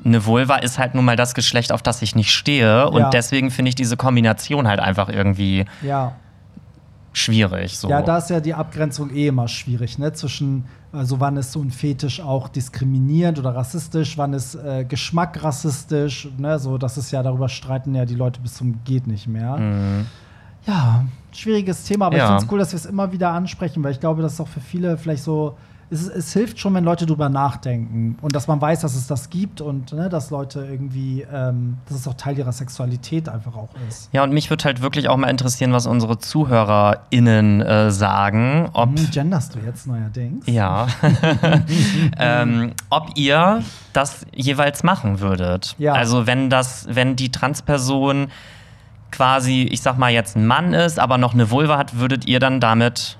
[0.04, 2.88] eine Vulva ist halt nun mal das Geschlecht, auf das ich nicht stehe.
[2.88, 3.10] Und ja.
[3.10, 6.12] deswegen finde ich diese Kombination halt einfach irgendwie ja.
[7.12, 7.78] schwierig.
[7.78, 7.88] So.
[7.88, 10.12] Ja, da ist ja die Abgrenzung eh immer schwierig, ne?
[10.12, 15.42] Zwischen, also wann ist so ein Fetisch auch diskriminierend oder rassistisch, wann ist äh, Geschmack
[15.42, 16.58] rassistisch, ne?
[16.58, 19.56] So, das ist ja, darüber streiten ja die Leute bis zum Geht nicht mehr.
[19.56, 20.06] Mhm.
[20.66, 22.24] Ja, schwieriges Thema, aber ja.
[22.24, 24.40] ich finde es cool, dass wir es immer wieder ansprechen, weil ich glaube, das ist
[24.40, 25.56] auch für viele vielleicht so
[25.92, 29.28] es, es, hilft schon, wenn Leute drüber nachdenken und dass man weiß, dass es das
[29.28, 33.68] gibt und ne, dass Leute irgendwie, ähm, dass es auch Teil ihrer Sexualität einfach auch
[33.88, 34.08] ist.
[34.12, 38.70] Ja, und mich würde halt wirklich auch mal interessieren, was unsere ZuhörerInnen äh, sagen.
[38.72, 40.46] Ob, hm, genderst du jetzt neuerdings?
[40.46, 40.86] Ja.
[42.18, 45.76] ähm, ob ihr das jeweils machen würdet.
[45.78, 45.92] Ja.
[45.92, 48.28] Also wenn das, wenn die Transperson
[49.10, 52.40] quasi, ich sag mal jetzt ein Mann ist, aber noch eine Vulva hat, würdet ihr
[52.40, 53.18] dann damit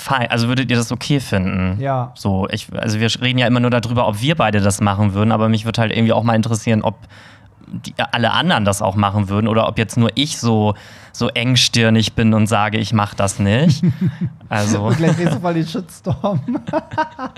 [0.00, 1.80] fein, also würdet ihr das okay finden?
[1.80, 2.12] Ja.
[2.14, 5.32] So, ich, also wir reden ja immer nur darüber, ob wir beide das machen würden,
[5.32, 6.96] aber mich würde halt irgendwie auch mal interessieren, ob
[7.74, 10.74] die, alle anderen das auch machen würden oder ob jetzt nur ich so,
[11.12, 13.84] so engstirnig bin und sage, ich mache das nicht.
[14.50, 14.84] Also.
[14.84, 16.40] und gleich kriegst du mal den Shitstorm.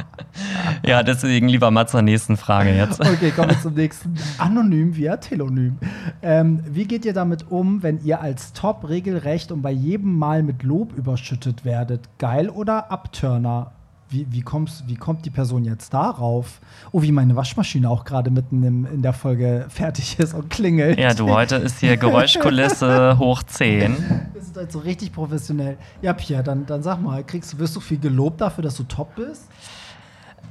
[0.85, 3.01] ja, deswegen lieber mal zur nächsten Frage jetzt.
[3.01, 4.15] Okay, kommen wir zum nächsten.
[4.37, 5.79] Anonym via Telonym.
[6.21, 10.43] Ähm, wie geht ihr damit um, wenn ihr als Top regelrecht und bei jedem Mal
[10.43, 12.07] mit Lob überschüttet werdet?
[12.19, 13.73] Geil oder Abturner?
[14.09, 16.61] Wie, wie, kommst, wie kommt die Person jetzt darauf?
[16.93, 20.99] Oh, wie meine Waschmaschine auch gerade mitten im, in der Folge fertig ist und klingelt.
[20.99, 23.97] Ja, du, heute ist hier Geräuschkulisse hoch 10.
[24.33, 25.77] Wir sind halt so richtig professionell.
[26.03, 29.15] Ja, Pierre, dann, dann sag mal, kriegst, wirst du viel gelobt dafür, dass du top
[29.17, 29.49] bist?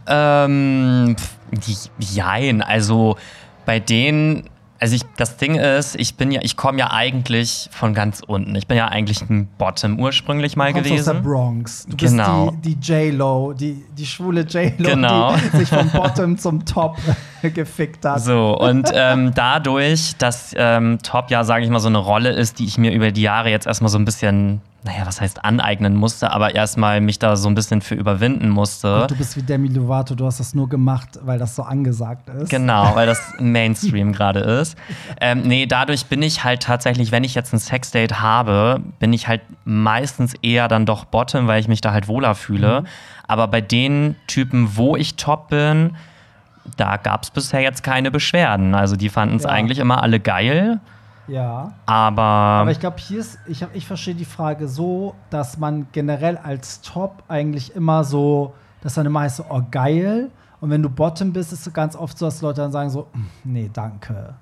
[0.07, 1.15] Ähm,
[1.99, 3.15] jein, also
[3.65, 4.49] bei denen
[4.85, 8.53] also ich, das Ding ist, ich bin ja, ich komme ja eigentlich von ganz unten.
[8.53, 10.99] Ich bin ja eigentlich ein Bottom ursprünglich mal du gewesen.
[10.99, 11.87] aus der Bronx.
[11.87, 12.51] Du genau.
[12.51, 15.35] bist die, die J-Lo, die, die schwule J-Lo, genau.
[15.37, 16.97] die sich vom Bottom zum Top
[17.41, 18.21] gefickt hat.
[18.21, 22.59] So, und ähm, dadurch, dass ähm, Top ja, sage ich mal, so eine Rolle ist,
[22.59, 25.95] die ich mir über die Jahre jetzt erstmal so ein bisschen naja, was heißt aneignen
[25.95, 29.01] musste, aber erstmal mich da so ein bisschen für überwinden musste.
[29.01, 32.29] Und du bist wie Demi Lovato, du hast das nur gemacht, weil das so angesagt
[32.29, 32.49] ist.
[32.49, 34.77] Genau, weil das Mainstream gerade ist.
[35.19, 39.27] Ähm, nee, dadurch bin ich halt tatsächlich, wenn ich jetzt ein Sexdate habe, bin ich
[39.27, 42.81] halt meistens eher dann doch Bottom, weil ich mich da halt wohler fühle.
[42.81, 42.87] Mhm.
[43.27, 45.95] Aber bei den Typen, wo ich top bin,
[46.77, 48.75] da gab es bisher jetzt keine Beschwerden.
[48.75, 49.49] Also die fanden es ja.
[49.49, 50.79] eigentlich immer alle geil.
[51.27, 51.73] Ja.
[51.85, 52.21] Aber.
[52.21, 56.81] Aber ich glaube, hier ist, ich, ich verstehe die Frage so, dass man generell als
[56.81, 60.31] Top eigentlich immer so, dass dann immer heißt so, oh geil.
[60.61, 63.07] Und wenn du Bottom bist, ist es ganz oft so, dass Leute dann sagen so,
[63.11, 64.35] hm, nee, danke.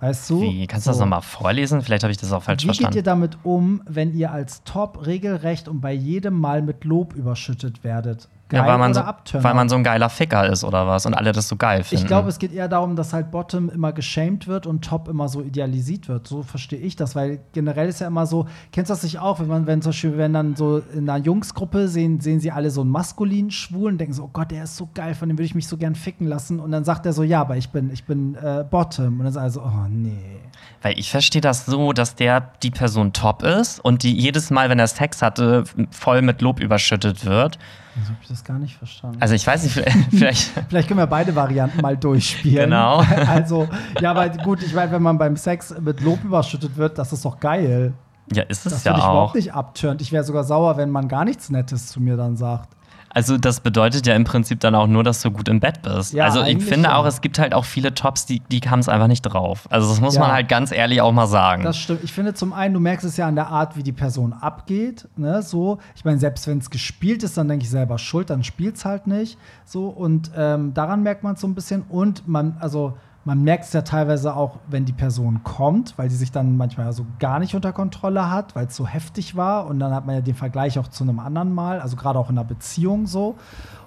[0.00, 0.42] Weißt du?
[0.42, 0.66] Wie?
[0.66, 1.80] Kannst du das nochmal vorlesen?
[1.80, 2.92] Vielleicht habe ich das auch falsch Wie verstanden.
[2.92, 6.84] Wie geht ihr damit um, wenn ihr als Top regelrecht und bei jedem Mal mit
[6.84, 8.28] Lob überschüttet werdet?
[8.48, 9.02] Geil ja, weil man, so,
[9.42, 12.04] weil man so ein geiler Ficker ist oder was und alle das so geil finden.
[12.04, 15.28] Ich glaube, es geht eher darum, dass halt Bottom immer geschämt wird und Top immer
[15.28, 16.28] so idealisiert wird.
[16.28, 19.40] So verstehe ich das, weil generell ist ja immer so, kennst du das nicht auch,
[19.40, 22.70] wenn man, wenn zum Beispiel, wenn dann so in einer Jungsgruppe sehen, sehen sie alle
[22.70, 25.38] so einen maskulinen Schwulen und denken so, oh Gott, der ist so geil, von dem
[25.38, 26.60] würde ich mich so gern ficken lassen.
[26.60, 29.14] Und dann sagt er so, ja, aber ich bin, ich bin äh, Bottom.
[29.14, 30.40] Und dann ist er so, oh nee.
[30.82, 34.68] Weil ich verstehe das so, dass der die Person top ist und die jedes Mal,
[34.70, 37.58] wenn er Sex hatte, voll mit Lob überschüttet wird.
[37.98, 39.16] Also habe ich das gar nicht verstanden.
[39.20, 40.52] Also ich weiß nicht, vielleicht.
[40.68, 42.64] vielleicht können wir beide Varianten mal durchspielen.
[42.70, 43.02] Genau.
[43.26, 43.68] Also,
[44.00, 47.24] ja, aber gut, ich meine, wenn man beim Sex mit Lob überschüttet wird, das ist
[47.24, 47.94] doch geil.
[48.32, 48.96] Ja, ist es das ja auch.
[48.96, 49.98] Das würde ich überhaupt nicht abtören.
[50.00, 52.75] Ich wäre sogar sauer, wenn man gar nichts Nettes zu mir dann sagt.
[53.16, 56.12] Also das bedeutet ja im Prinzip dann auch nur, dass du gut im Bett bist.
[56.12, 56.96] Ja, also ich finde ja.
[56.96, 59.66] auch, es gibt halt auch viele Tops, die, die haben es einfach nicht drauf.
[59.70, 60.20] Also das muss ja.
[60.20, 61.62] man halt ganz ehrlich auch mal sagen.
[61.62, 62.04] Das stimmt.
[62.04, 65.08] Ich finde zum einen, du merkst es ja an der Art, wie die Person abgeht.
[65.16, 65.40] Ne?
[65.40, 68.76] So, ich meine, selbst wenn es gespielt ist, dann denke ich selber schuld, dann spielt
[68.76, 69.38] es halt nicht.
[69.64, 71.84] So, und ähm, daran merkt man es so ein bisschen.
[71.88, 76.16] Und man, also man merkt es ja teilweise auch, wenn die Person kommt, weil sie
[76.16, 79.66] sich dann manchmal so gar nicht unter Kontrolle hat, weil es so heftig war.
[79.66, 82.30] Und dann hat man ja den Vergleich auch zu einem anderen Mal, also gerade auch
[82.30, 83.34] in einer Beziehung so.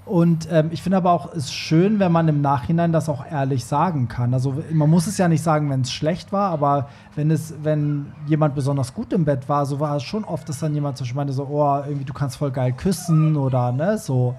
[0.05, 3.25] Und ähm, ich finde aber auch, es ist schön, wenn man im Nachhinein das auch
[3.25, 4.33] ehrlich sagen kann.
[4.33, 8.11] Also man muss es ja nicht sagen, wenn es schlecht war, aber wenn es, wenn
[8.27, 11.05] jemand besonders gut im Bett war, so war es schon oft, dass dann jemand zum
[11.05, 14.35] Beispiel meinte, so, oh, irgendwie du kannst voll geil küssen oder ne, so.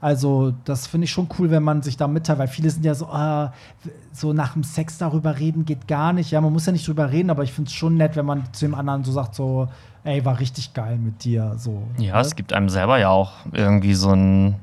[0.00, 2.94] Also, das finde ich schon cool, wenn man sich da mitteilt, weil viele sind ja
[2.94, 3.48] so, äh,
[4.12, 6.30] so nach dem Sex darüber reden geht gar nicht.
[6.30, 8.44] Ja, man muss ja nicht drüber reden, aber ich finde es schon nett, wenn man
[8.52, 9.68] zu dem anderen so sagt, so,
[10.04, 11.54] ey, war richtig geil mit dir.
[11.56, 12.20] So, ja, ne?
[12.20, 14.56] es gibt einem selber ja auch irgendwie so ein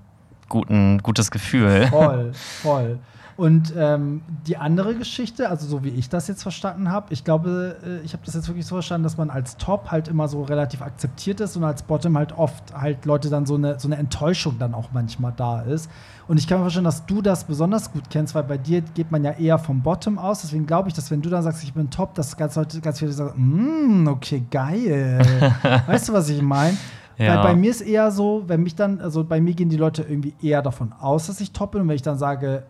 [0.48, 1.88] guten, gutes Gefühl.
[1.88, 3.00] Voll, voll.
[3.41, 7.75] Und ähm, die andere Geschichte, also so wie ich das jetzt verstanden habe, ich glaube,
[7.84, 10.43] äh, ich habe das jetzt wirklich so verstanden, dass man als Top halt immer so
[10.43, 13.97] relativ akzeptiert ist und als Bottom halt oft halt Leute dann so eine, so eine
[13.97, 15.89] Enttäuschung dann auch manchmal da ist.
[16.27, 19.10] Und ich kann mir vorstellen, dass du das besonders gut kennst, weil bei dir geht
[19.10, 20.41] man ja eher vom Bottom aus.
[20.41, 22.99] Deswegen glaube ich, dass wenn du dann sagst, ich bin Top, dass ganz Leute, ganz
[22.99, 25.19] viele sagen, mm, okay, geil.
[25.88, 26.77] weißt du, was ich meine?
[27.17, 27.36] Ja.
[27.36, 30.04] Weil bei mir ist eher so, wenn mich dann, also bei mir gehen die Leute
[30.04, 31.82] irgendwie eher davon aus, dass ich top bin.
[31.82, 32.63] Und wenn ich dann sage,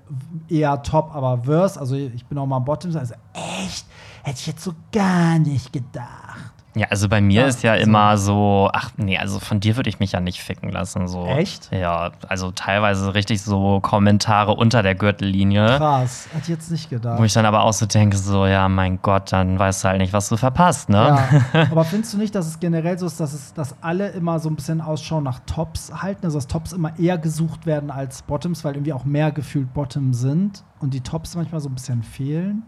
[0.49, 3.86] eher top, aber worse, also ich bin auch mal am Bottom, also echt,
[4.23, 6.54] hätte ich jetzt so gar nicht gedacht.
[6.73, 7.84] Ja, also bei mir ja, ist ja so.
[7.84, 11.07] immer so, ach nee, also von dir würde ich mich ja nicht ficken lassen.
[11.10, 11.25] So.
[11.25, 11.69] Echt?
[11.71, 15.77] Ja, also teilweise richtig so Kommentare unter der Gürtellinie.
[15.77, 17.19] Krass, ich jetzt nicht gedacht.
[17.19, 19.99] Wo ich dann aber auch so denke, so, ja, mein Gott, dann weißt du halt
[19.99, 21.29] nicht, was du verpasst, ne?
[21.53, 21.67] Ja.
[21.71, 24.49] aber findest du nicht, dass es generell so ist, dass, es, dass alle immer so
[24.49, 26.25] ein bisschen Ausschau nach Tops halten?
[26.25, 30.13] Also dass Tops immer eher gesucht werden als Bottoms, weil irgendwie auch mehr gefühlt Bottom
[30.13, 32.63] sind und die Tops manchmal so ein bisschen fehlen?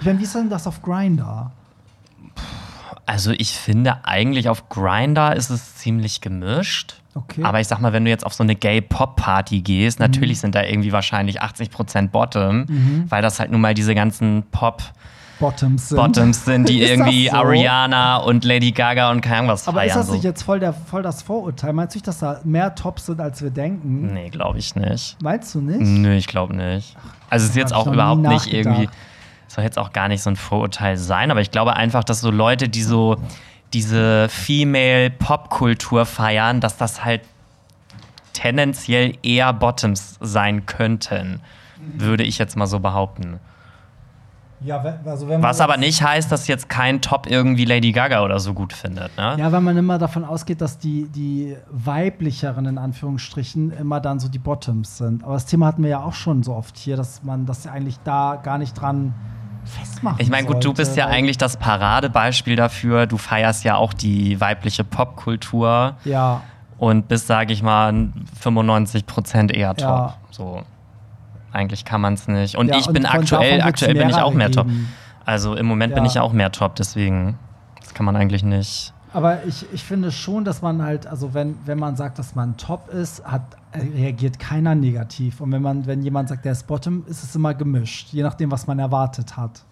[0.00, 1.52] Wie ist denn das auf Grinder?
[3.06, 6.96] Also ich finde eigentlich auf Grinder ist es ziemlich gemischt.
[7.14, 7.42] Okay.
[7.44, 10.06] Aber ich sag mal, wenn du jetzt auf so eine Gay-Pop-Party gehst, mhm.
[10.06, 13.06] natürlich sind da irgendwie wahrscheinlich 80% Bottom, mhm.
[13.08, 14.92] weil das halt nun mal diese ganzen Pop-
[15.38, 15.96] Bottoms sind.
[15.98, 17.36] Bottoms sind, die irgendwie so?
[17.36, 19.90] Ariana und Lady Gaga und keine Ahnung was Aber feiern.
[19.90, 21.72] ist das nicht jetzt voll, der, voll das Vorurteil?
[21.72, 24.12] Meinst du nicht, dass da mehr Tops sind, als wir denken?
[24.12, 25.16] Nee, glaube ich nicht.
[25.22, 25.80] Meinst du nicht?
[25.80, 26.96] Nö, ich glaube nicht.
[27.28, 28.88] Also es ist jetzt auch überhaupt nicht irgendwie,
[29.56, 32.30] soll jetzt auch gar nicht so ein Vorurteil sein, aber ich glaube einfach, dass so
[32.30, 33.16] Leute, die so
[33.72, 37.22] diese Female-Pop-Kultur feiern, dass das halt
[38.34, 41.40] tendenziell eher Bottoms sein könnten,
[41.96, 43.40] würde ich jetzt mal so behaupten.
[44.60, 48.54] Ja, also Was aber nicht heißt, dass jetzt kein Top irgendwie Lady Gaga oder so
[48.54, 49.16] gut findet.
[49.16, 49.36] Ne?
[49.38, 54.28] Ja, weil man immer davon ausgeht, dass die, die weiblicheren in Anführungsstrichen immer dann so
[54.28, 55.24] die Bottoms sind.
[55.24, 57.98] Aber das Thema hatten wir ja auch schon so oft hier, dass man das eigentlich
[58.04, 59.14] da gar nicht dran
[59.66, 63.06] festmachen Ich meine, gut, du bist ja eigentlich das Paradebeispiel dafür.
[63.06, 65.96] Du feierst ja auch die weibliche Popkultur.
[66.04, 66.42] Ja.
[66.78, 68.10] Und bist, sage ich mal,
[68.42, 69.88] 95% eher top.
[69.88, 70.16] Ja.
[70.30, 70.62] So
[71.56, 72.56] eigentlich kann man es nicht.
[72.56, 74.66] Und ja, ich und bin aktuell, aktuell bin ich auch mehr top.
[75.24, 75.96] Also im Moment ja.
[75.96, 77.38] bin ich auch mehr top, deswegen
[77.80, 78.92] das kann man eigentlich nicht.
[79.12, 82.56] Aber ich, ich finde schon, dass man halt, also wenn, wenn man sagt, dass man
[82.58, 83.42] top ist, hat,
[83.80, 85.40] reagiert keiner negativ.
[85.40, 88.50] Und wenn man, wenn jemand sagt, der ist Bottom, ist es immer gemischt, je nachdem,
[88.50, 89.64] was man erwartet hat.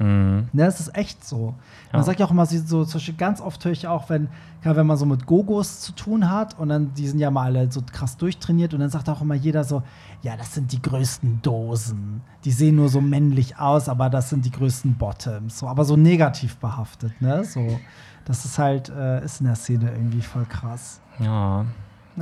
[0.00, 0.48] Mhm.
[0.52, 1.54] Ne, das ist echt so.
[1.92, 4.28] Man sagt ja auch immer so, zum Beispiel ganz oft höre ich auch, wenn,
[4.62, 7.70] wenn man so mit Gogos zu tun hat und dann, die sind ja mal alle
[7.72, 9.82] so krass durchtrainiert und dann sagt auch immer jeder so,
[10.22, 12.22] ja, das sind die größten Dosen.
[12.44, 15.58] Die sehen nur so männlich aus, aber das sind die größten Bottoms.
[15.58, 17.44] So, aber so negativ behaftet, ne?
[17.44, 17.80] So,
[18.24, 21.00] das ist halt, äh, ist in der Szene irgendwie voll krass.
[21.18, 21.64] Ja.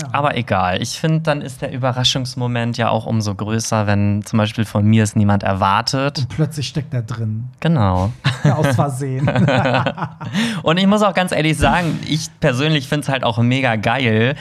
[0.00, 0.08] Ja.
[0.12, 0.82] Aber egal.
[0.82, 5.04] Ich finde, dann ist der Überraschungsmoment ja auch umso größer, wenn zum Beispiel von mir
[5.04, 6.18] es niemand erwartet.
[6.18, 7.44] Und plötzlich steckt er drin.
[7.60, 8.12] Genau.
[8.44, 9.28] aus Versehen.
[10.62, 14.34] und ich muss auch ganz ehrlich sagen, ich persönlich finde es halt auch mega geil,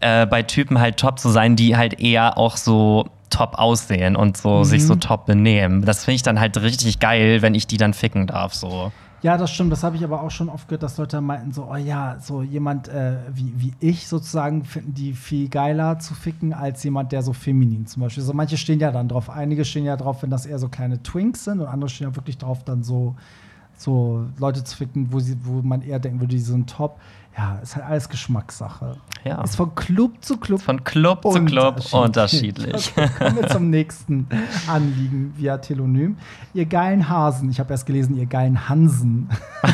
[0.00, 4.36] äh, bei Typen halt top zu sein, die halt eher auch so top aussehen und
[4.36, 4.64] so mhm.
[4.64, 5.84] sich so top benehmen.
[5.84, 8.54] Das finde ich dann halt richtig geil, wenn ich die dann ficken darf.
[8.54, 8.92] So.
[9.22, 9.70] Ja, das stimmt.
[9.70, 12.42] Das habe ich aber auch schon oft gehört, dass Leute meinten so, oh ja, so
[12.42, 17.22] jemand äh, wie, wie ich sozusagen finden die viel geiler zu ficken als jemand, der
[17.22, 18.24] so feminin zum Beispiel.
[18.24, 19.30] So manche stehen ja dann drauf.
[19.30, 22.16] Einige stehen ja drauf, wenn das eher so kleine Twinks sind und andere stehen ja
[22.16, 23.14] wirklich drauf, dann so,
[23.76, 26.98] so Leute zu ficken, wo, sie, wo man eher denken würde, die sind top
[27.36, 28.96] ja, ist halt alles Geschmackssache.
[29.24, 29.40] Ja.
[29.42, 30.60] Ist von Club zu Club.
[30.60, 32.92] Von Club zu Club unterschiedlich.
[33.18, 34.26] Kommen wir zum nächsten
[34.66, 36.16] Anliegen via Telonym.
[36.52, 37.48] Ihr geilen Hasen.
[37.50, 39.30] Ich habe erst gelesen, ihr geilen Hansen.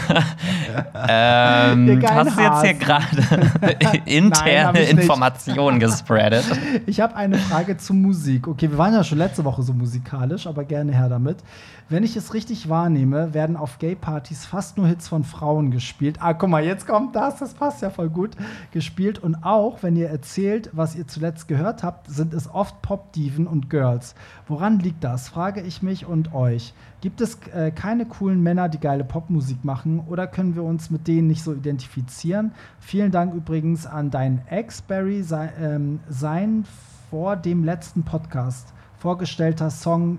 [1.08, 6.44] ähm, ihr geilen hast du jetzt hier gerade interne Informationen gespreadet?
[6.86, 8.46] Ich habe eine Frage zu Musik.
[8.46, 11.38] Okay, wir waren ja schon letzte Woche so musikalisch, aber gerne her damit.
[11.90, 16.18] Wenn ich es richtig wahrnehme, werden auf Gay-Partys fast nur Hits von Frauen gespielt.
[16.20, 18.36] Ah, guck mal, jetzt kommt das, das passt ja voll gut.
[18.72, 19.18] Gespielt.
[19.18, 23.70] Und auch, wenn ihr erzählt, was ihr zuletzt gehört habt, sind es oft Pop-Diven und
[23.70, 24.14] Girls.
[24.46, 26.74] Woran liegt das, frage ich mich und euch.
[27.00, 31.06] Gibt es äh, keine coolen Männer, die geile Popmusik machen oder können wir uns mit
[31.06, 32.52] denen nicht so identifizieren?
[32.80, 36.64] Vielen Dank übrigens an deinen Ex, Barry, sein, ähm, sein
[37.10, 40.18] vor dem letzten Podcast vorgestellter Song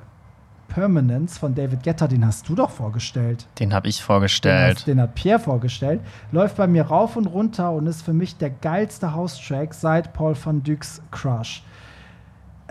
[0.70, 3.48] Permanence von David Guetta, den hast du doch vorgestellt.
[3.60, 4.70] Den habe ich vorgestellt.
[4.70, 6.00] Den, hast, den, hat Pierre vorgestellt.
[6.32, 10.36] Läuft bei mir rauf und runter und ist für mich der geilste House-Track seit Paul
[10.42, 11.64] van Dyks Crush.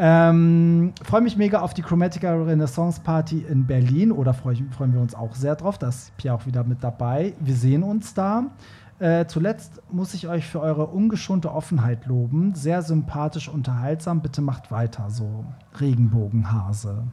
[0.01, 4.95] Ähm, freue mich mega auf die Chromatica Renaissance Party in Berlin oder freu ich, freuen
[4.95, 5.77] wir uns auch sehr drauf.
[5.77, 7.35] Da ist Pierre auch wieder mit dabei.
[7.41, 8.45] Wir sehen uns da.
[9.01, 12.55] Äh, zuletzt muss ich euch für eure ungeschonte Offenheit loben.
[12.55, 14.23] Sehr sympathisch, unterhaltsam.
[14.23, 15.45] Bitte macht weiter so.
[15.81, 17.05] Regenbogenhase.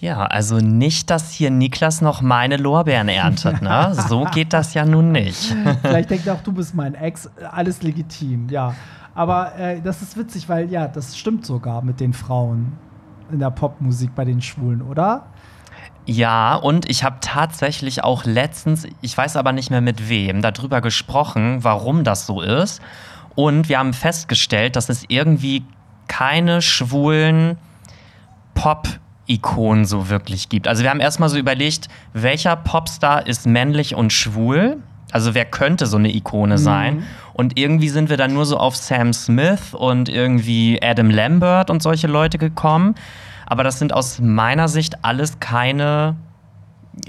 [0.00, 3.92] Ja, also nicht, dass hier Niklas noch meine Lorbeeren erntet, ne?
[4.08, 5.54] So geht das ja nun nicht.
[5.82, 8.74] Vielleicht denkt er auch, du bist mein Ex, alles legitim, ja.
[9.14, 12.72] Aber äh, das ist witzig, weil ja, das stimmt sogar mit den Frauen
[13.30, 15.26] in der Popmusik bei den Schwulen, oder?
[16.06, 20.80] Ja, und ich habe tatsächlich auch letztens, ich weiß aber nicht mehr mit wem, darüber
[20.80, 22.80] gesprochen, warum das so ist.
[23.34, 25.64] Und wir haben festgestellt, dass es irgendwie
[26.08, 27.58] keine schwulen
[28.54, 28.98] Pop-
[29.30, 30.66] Ikonen so wirklich gibt.
[30.68, 34.78] Also wir haben erstmal so überlegt, welcher Popstar ist männlich und schwul?
[35.12, 36.58] Also wer könnte so eine Ikone mhm.
[36.58, 37.02] sein?
[37.32, 41.82] Und irgendwie sind wir dann nur so auf Sam Smith und irgendwie Adam Lambert und
[41.82, 42.94] solche Leute gekommen.
[43.46, 46.16] Aber das sind aus meiner Sicht alles keine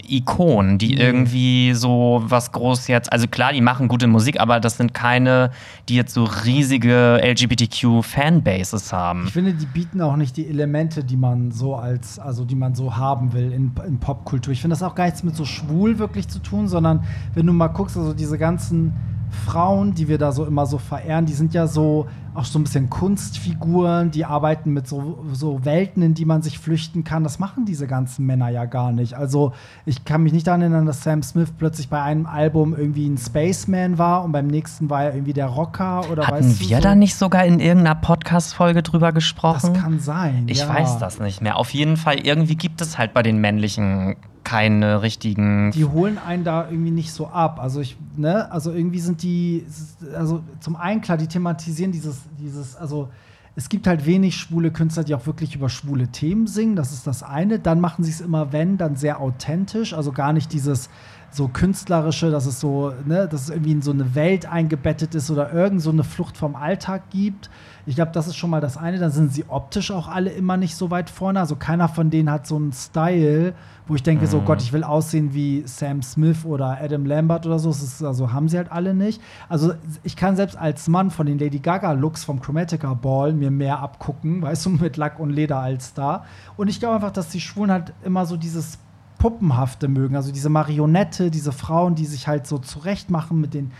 [0.07, 1.01] Ikonen, die nee.
[1.01, 5.51] irgendwie so was groß jetzt, also klar, die machen gute Musik, aber das sind keine,
[5.89, 9.25] die jetzt so riesige LGBTQ-Fanbases haben.
[9.27, 12.75] Ich finde, die bieten auch nicht die Elemente, die man so als, also die man
[12.75, 14.53] so haben will in, in Popkultur.
[14.53, 17.53] Ich finde das auch gar nichts mit so schwul wirklich zu tun, sondern wenn du
[17.53, 18.93] mal guckst, also diese ganzen
[19.31, 22.63] Frauen, die wir da so immer so verehren, die sind ja so auch so ein
[22.63, 27.23] bisschen Kunstfiguren, die arbeiten mit so, so Welten, in die man sich flüchten kann.
[27.23, 29.15] Das machen diese ganzen Männer ja gar nicht.
[29.15, 29.51] Also
[29.85, 33.17] ich kann mich nicht daran erinnern, dass Sam Smith plötzlich bei einem Album irgendwie ein
[33.17, 36.77] Spaceman war und beim nächsten war er irgendwie der Rocker oder Hatten weißt du wir
[36.77, 36.83] so?
[36.83, 39.73] da nicht sogar in irgendeiner Podcast-Folge drüber gesprochen?
[39.73, 40.45] Das kann sein.
[40.47, 40.69] Ich ja.
[40.69, 41.57] weiß das nicht mehr.
[41.57, 45.71] Auf jeden Fall, irgendwie gibt es halt bei den männlichen keine richtigen.
[45.71, 47.59] Die holen einen da irgendwie nicht so ab.
[47.59, 49.65] Also ich, ne, also irgendwie sind die,
[50.15, 53.09] also zum einen klar, die thematisieren dieses, dieses, also
[53.55, 56.75] es gibt halt wenig schwule Künstler, die auch wirklich über schwule Themen singen.
[56.75, 57.59] Das ist das eine.
[57.59, 59.93] Dann machen sie es immer, wenn, dann sehr authentisch.
[59.93, 60.89] Also gar nicht dieses
[61.31, 65.29] so künstlerische, dass es so, ne, dass es irgendwie in so eine Welt eingebettet ist
[65.31, 67.49] oder irgend so eine Flucht vom Alltag gibt.
[67.85, 68.99] Ich glaube, das ist schon mal das eine.
[68.99, 71.39] Dann sind sie optisch auch alle immer nicht so weit vorne.
[71.39, 73.53] Also keiner von denen hat so einen Style,
[73.87, 74.29] wo ich denke, mhm.
[74.29, 77.69] so Gott, ich will aussehen wie Sam Smith oder Adam Lambert oder so.
[77.69, 79.21] Ist, also haben sie halt alle nicht.
[79.49, 83.79] Also ich kann selbst als Mann von den Lady Gaga-Looks vom Chromatica Ball mir mehr
[83.79, 86.25] abgucken, weißt du, mit Lack und Leder als da.
[86.57, 88.79] Und ich glaube einfach, dass die Schwulen halt immer so dieses
[89.21, 90.15] Puppenhafte mögen.
[90.15, 93.71] Also diese Marionette, diese Frauen, die sich halt so zurechtmachen mit den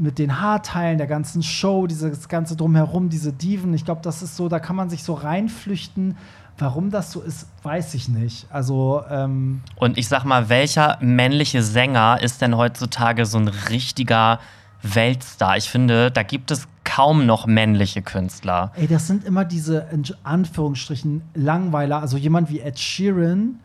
[0.00, 3.74] mit den Haarteilen der ganzen Show, dieses ganze drumherum, diese Diven.
[3.74, 6.16] Ich glaube, das ist so, da kann man sich so reinflüchten.
[6.58, 8.46] Warum das so ist, weiß ich nicht.
[8.50, 14.40] Also ähm und ich sag mal, welcher männliche Sänger ist denn heutzutage so ein richtiger
[14.82, 15.56] Weltstar?
[15.56, 18.72] Ich finde, da gibt es kaum noch männliche Künstler.
[18.74, 22.00] Ey, das sind immer diese in Anführungsstrichen Langweiler.
[22.00, 23.60] Also jemand wie Ed Sheeran,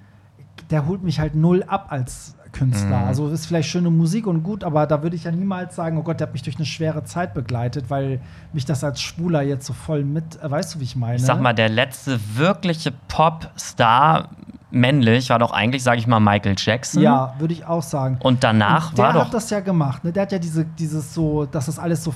[0.69, 3.01] der holt mich halt null ab als Künstler.
[3.01, 3.07] Mhm.
[3.07, 6.03] Also ist vielleicht schöne Musik und gut, aber da würde ich ja niemals sagen, oh
[6.03, 8.21] Gott, der hat mich durch eine schwere Zeit begleitet, weil
[8.53, 11.17] mich das als Schwuler jetzt so voll mit, äh, weißt du, wie ich meine?
[11.17, 14.29] Ich sag mal, der letzte wirkliche Popstar
[14.73, 17.01] männlich war doch eigentlich, sage ich mal, Michael Jackson.
[17.01, 18.17] Ja, würde ich auch sagen.
[18.21, 19.13] Und danach und war doch.
[19.13, 20.03] Der hat das ja gemacht.
[20.03, 20.11] Ne?
[20.11, 22.13] Der hat ja diese, dieses so, dass das alles so,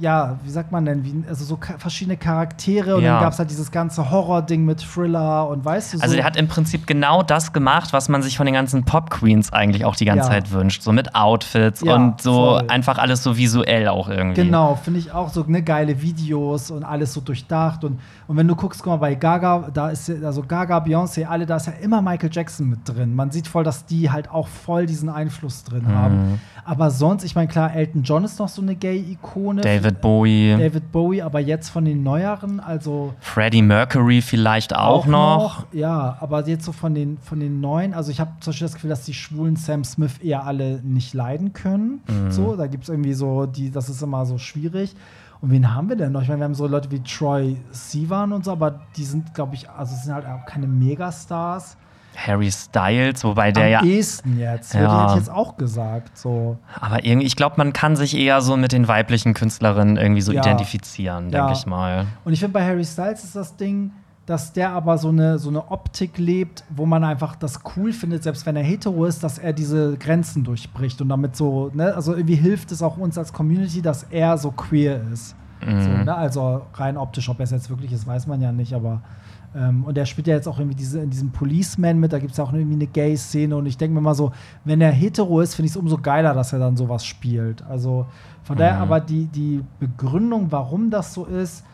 [0.00, 3.14] ja, wie sagt man denn, wie, also so verschiedene Charaktere und ja.
[3.14, 6.02] dann gab es halt dieses ganze Horror-Ding mit Thriller und weißt du so.
[6.02, 9.52] Also der hat im Prinzip genau das gemacht, was man sich von den ganzen Pop-Queens
[9.52, 10.30] eigentlich auch die ganze ja.
[10.30, 10.82] Zeit wünscht.
[10.82, 12.64] So mit Outfits ja, und so voll.
[12.68, 14.44] einfach alles so visuell auch irgendwie.
[14.44, 17.82] Genau, finde ich auch so ne, geile Videos und alles so durchdacht.
[17.82, 21.46] Und, und wenn du guckst, guck mal, bei Gaga, da ist also Gaga, Beyoncé, alle,
[21.46, 23.14] da ist ja immer immer Michael Jackson mit drin.
[23.14, 25.94] Man sieht voll, dass die halt auch voll diesen Einfluss drin mhm.
[25.94, 26.40] haben.
[26.64, 29.62] Aber sonst, ich meine, klar, Elton John ist noch so eine Gay-Ikone.
[29.62, 30.56] David Bowie.
[30.58, 33.14] David Bowie, aber jetzt von den neueren, also.
[33.20, 35.38] Freddie Mercury vielleicht auch, auch noch.
[35.38, 35.66] noch.
[35.72, 38.74] Ja, aber jetzt so von den, von den neuen, also ich habe zum Beispiel das
[38.74, 42.00] Gefühl, dass die schwulen Sam Smith eher alle nicht leiden können.
[42.08, 42.30] Mhm.
[42.30, 44.94] So, da gibt es irgendwie so, die, das ist immer so schwierig.
[45.40, 46.22] Und wen haben wir denn noch?
[46.22, 49.54] Ich meine, wir haben so Leute wie Troy Sivan und so, aber die sind, glaube
[49.54, 51.76] ich, also sind halt auch keine Megastars.
[52.16, 53.80] Harry Styles, wobei der Am ja.
[53.80, 54.80] Am ehesten jetzt, ja.
[54.80, 56.16] hätte ich jetzt auch gesagt.
[56.16, 56.56] So.
[56.80, 60.32] Aber irgendwie, ich glaube, man kann sich eher so mit den weiblichen Künstlerinnen irgendwie so
[60.32, 60.40] ja.
[60.40, 61.52] identifizieren, denke ja.
[61.52, 62.06] ich mal.
[62.24, 63.92] Und ich finde, bei Harry Styles ist das Ding,
[64.26, 68.24] dass der aber so eine, so eine Optik lebt, wo man einfach das cool findet,
[68.24, 72.12] selbst wenn er hetero ist, dass er diese Grenzen durchbricht und damit so, ne, also
[72.14, 75.36] irgendwie hilft es auch uns als Community, dass er so queer ist.
[75.64, 75.80] Mhm.
[75.80, 76.14] So, ne?
[76.14, 79.00] Also rein optisch, ob er es jetzt wirklich ist, weiß man ja nicht, aber
[79.54, 82.32] ähm, und er spielt ja jetzt auch irgendwie diese, in diesem Policeman mit, da gibt
[82.32, 84.32] es ja auch irgendwie eine Gay-Szene und ich denke mir mal so,
[84.64, 87.62] wenn er hetero ist, finde ich es umso geiler, dass er dann sowas spielt.
[87.62, 88.06] Also
[88.42, 88.60] von mhm.
[88.60, 91.64] daher aber die, die Begründung, warum das so ist,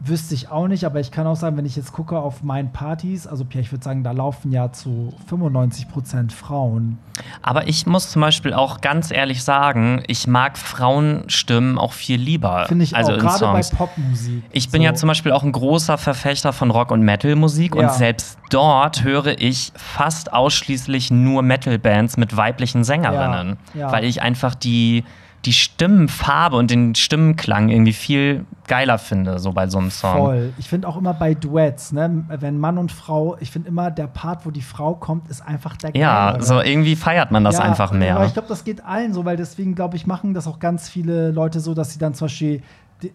[0.00, 2.72] Wüsste ich auch nicht, aber ich kann auch sagen, wenn ich jetzt gucke auf meinen
[2.72, 6.98] Partys, also Pierre, ich würde sagen, da laufen ja zu 95 Prozent Frauen.
[7.42, 12.66] Aber ich muss zum Beispiel auch ganz ehrlich sagen, ich mag Frauenstimmen auch viel lieber.
[12.68, 14.44] Finde ich also auch, gerade bei Popmusik.
[14.52, 14.84] Ich bin so.
[14.84, 17.82] ja zum Beispiel auch ein großer Verfechter von Rock- und Metal-Musik ja.
[17.82, 23.80] und selbst dort höre ich fast ausschließlich nur Metal-Bands mit weiblichen Sängerinnen, ja.
[23.80, 23.92] Ja.
[23.92, 25.04] weil ich einfach die
[25.44, 30.16] die Stimmenfarbe und den Stimmenklang irgendwie viel geiler finde, so bei so einem Song.
[30.16, 30.52] Voll.
[30.58, 34.08] Ich finde auch immer bei Duets, ne, wenn Mann und Frau, ich finde immer der
[34.08, 36.42] Part, wo die Frau kommt, ist einfach der Ja, geilere.
[36.44, 38.16] so irgendwie feiert man das ja, einfach mehr.
[38.16, 40.88] Aber ich glaube, das geht allen so, weil deswegen, glaube ich, machen das auch ganz
[40.88, 42.62] viele Leute so, dass sie dann zum Beispiel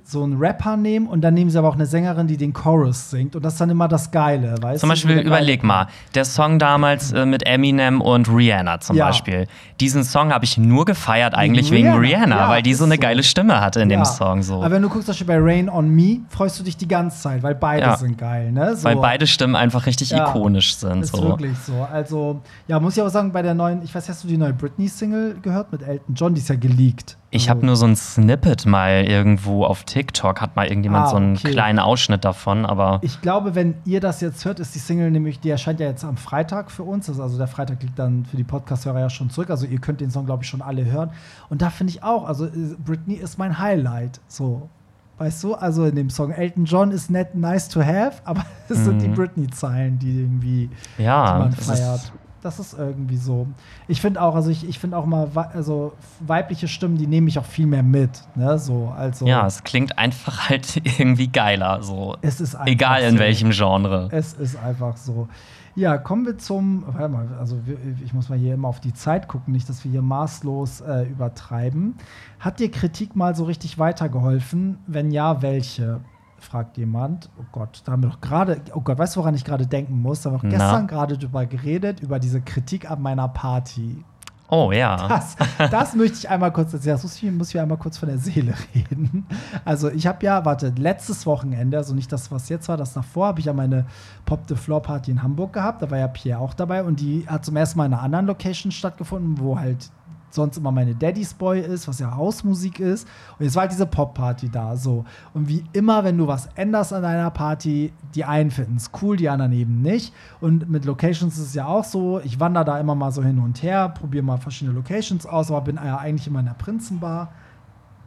[0.04, 3.10] so einen Rapper nehmen und dann nehmen sie aber auch eine Sängerin, die den Chorus
[3.10, 3.36] singt.
[3.36, 7.12] Und das ist dann immer das Geile, weißt Zum Beispiel, überleg mal, der Song damals
[7.12, 9.08] äh, mit Eminem und Rihanna zum ja.
[9.08, 9.48] Beispiel.
[9.82, 12.86] Diesen Song habe ich nur gefeiert, eigentlich wegen Rihanna, wegen Rihanna ja, weil die so
[12.86, 13.02] eine so.
[13.02, 14.00] geile Stimme hatte in ja.
[14.00, 14.42] dem Song.
[14.42, 14.56] So.
[14.56, 17.22] Aber wenn du guckst, zum Beispiel bei Rain on Me, freust du dich die ganze
[17.22, 18.76] Zeit, weil beide sind geil, ne?
[18.78, 18.86] So.
[18.86, 21.04] Weil beide Stimmen einfach richtig ikonisch sind.
[21.04, 21.24] Ist so.
[21.24, 21.86] wirklich so.
[21.92, 24.54] Also, ja, muss ich auch sagen, bei der neuen, ich weiß, hast du die neue
[24.54, 26.34] Britney-Single gehört mit Elton John?
[26.34, 27.18] Die ist ja geleakt.
[27.36, 31.16] Ich habe nur so ein Snippet mal irgendwo auf TikTok, hat mal irgendjemand ah, so
[31.16, 33.00] einen kleinen Ausschnitt davon, aber.
[33.02, 36.06] Ich glaube, wenn ihr das jetzt hört, ist die Single nämlich, die erscheint ja jetzt
[36.06, 37.10] am Freitag für uns.
[37.10, 39.50] Also der Freitag liegt dann für die Podcast-Hörer ja schon zurück.
[39.50, 41.10] Also ihr könnt den Song, glaube ich, schon alle hören.
[41.50, 44.22] Und da finde ich auch, also äh, Britney ist mein Highlight.
[44.28, 44.70] So.
[45.18, 48.78] Weißt du, also in dem Song Elton John ist nett, nice to have, aber es
[48.78, 48.84] mhm.
[48.84, 49.16] sind die mhm.
[49.16, 50.70] Britney-Zeilen, die irgendwie
[51.00, 52.14] ja, die man feiert
[52.44, 53.48] das ist irgendwie so.
[53.88, 57.40] Ich finde auch, also ich, ich finde auch mal, also weibliche Stimmen, die nehme ich
[57.40, 58.10] auch viel mehr mit.
[58.36, 58.60] Ne?
[58.60, 61.82] So, also, ja, es klingt einfach halt irgendwie geiler.
[61.84, 62.16] So.
[62.22, 63.20] Es ist Egal in so.
[63.20, 64.10] welchem Genre.
[64.12, 65.28] Es ist einfach so.
[65.76, 66.84] Ja, kommen wir zum.
[66.86, 67.60] Warte mal, also
[68.04, 71.04] ich muss mal hier immer auf die Zeit gucken, nicht, dass wir hier maßlos äh,
[71.04, 71.96] übertreiben.
[72.40, 74.78] Hat dir Kritik mal so richtig weitergeholfen?
[74.86, 76.02] Wenn ja, welche?
[76.44, 77.30] Fragt jemand.
[77.40, 80.02] Oh Gott, da haben wir doch gerade, oh Gott, weißt du, woran ich gerade denken
[80.02, 80.22] muss?
[80.22, 84.04] Da haben wir gestern gerade drüber geredet, über diese Kritik an meiner Party.
[84.50, 85.08] Oh ja.
[85.08, 85.36] Das,
[85.72, 86.96] das möchte ich einmal kurz erzählen.
[86.96, 89.26] Das muss ich, muss ich einmal kurz von der Seele reden.
[89.66, 93.28] Also, ich habe ja, warte, letztes Wochenende, also nicht das, was jetzt war, das davor,
[93.28, 93.88] habe ich ja meine
[94.26, 95.82] Pop the Floor Party in Hamburg gehabt.
[95.82, 98.28] Da war ja Pierre auch dabei und die hat zum ersten Mal in einer anderen
[98.28, 99.90] Location stattgefunden, wo halt
[100.34, 103.08] sonst immer meine Daddy's Boy ist, was ja Hausmusik ist.
[103.38, 104.76] Und jetzt war halt diese Pop-Party da.
[104.76, 105.06] So.
[105.34, 109.18] Und wie immer, wenn du was änderst an deiner Party, die einen finden es cool,
[109.18, 110.14] die anderen eben nicht.
[110.42, 113.40] Und mit Locations ist es ja auch so, ich wandere da immer mal so hin
[113.40, 117.32] und her, probiere mal verschiedene Locations aus, aber bin ja eigentlich immer in der Prinzenbar.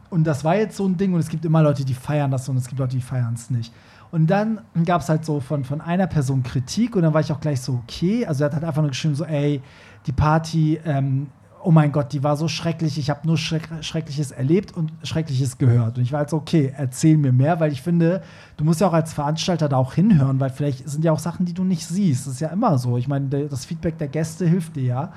[0.09, 2.47] Und das war jetzt so ein Ding und es gibt immer Leute, die feiern das
[2.47, 3.73] und es gibt Leute, die feiern es nicht.
[4.09, 7.31] Und dann gab es halt so von, von einer Person Kritik und dann war ich
[7.31, 8.25] auch gleich so, okay.
[8.25, 9.61] Also er hat halt einfach nur geschrieben, so, ey,
[10.05, 11.27] die Party ähm,
[11.67, 15.57] oh mein Gott, die war so schrecklich, ich habe nur Schreck Schreckliches erlebt und Schreckliches
[15.57, 15.97] gehört.
[15.97, 18.23] Und ich war jetzt, okay, erzähl mir mehr, weil ich finde,
[18.55, 21.45] du musst ja auch als Veranstalter da auch hinhören, weil vielleicht sind ja auch Sachen,
[21.45, 22.25] die du nicht siehst.
[22.25, 22.97] Das ist ja immer so.
[22.97, 25.13] Ich meine, das Feedback der Gäste hilft dir ja.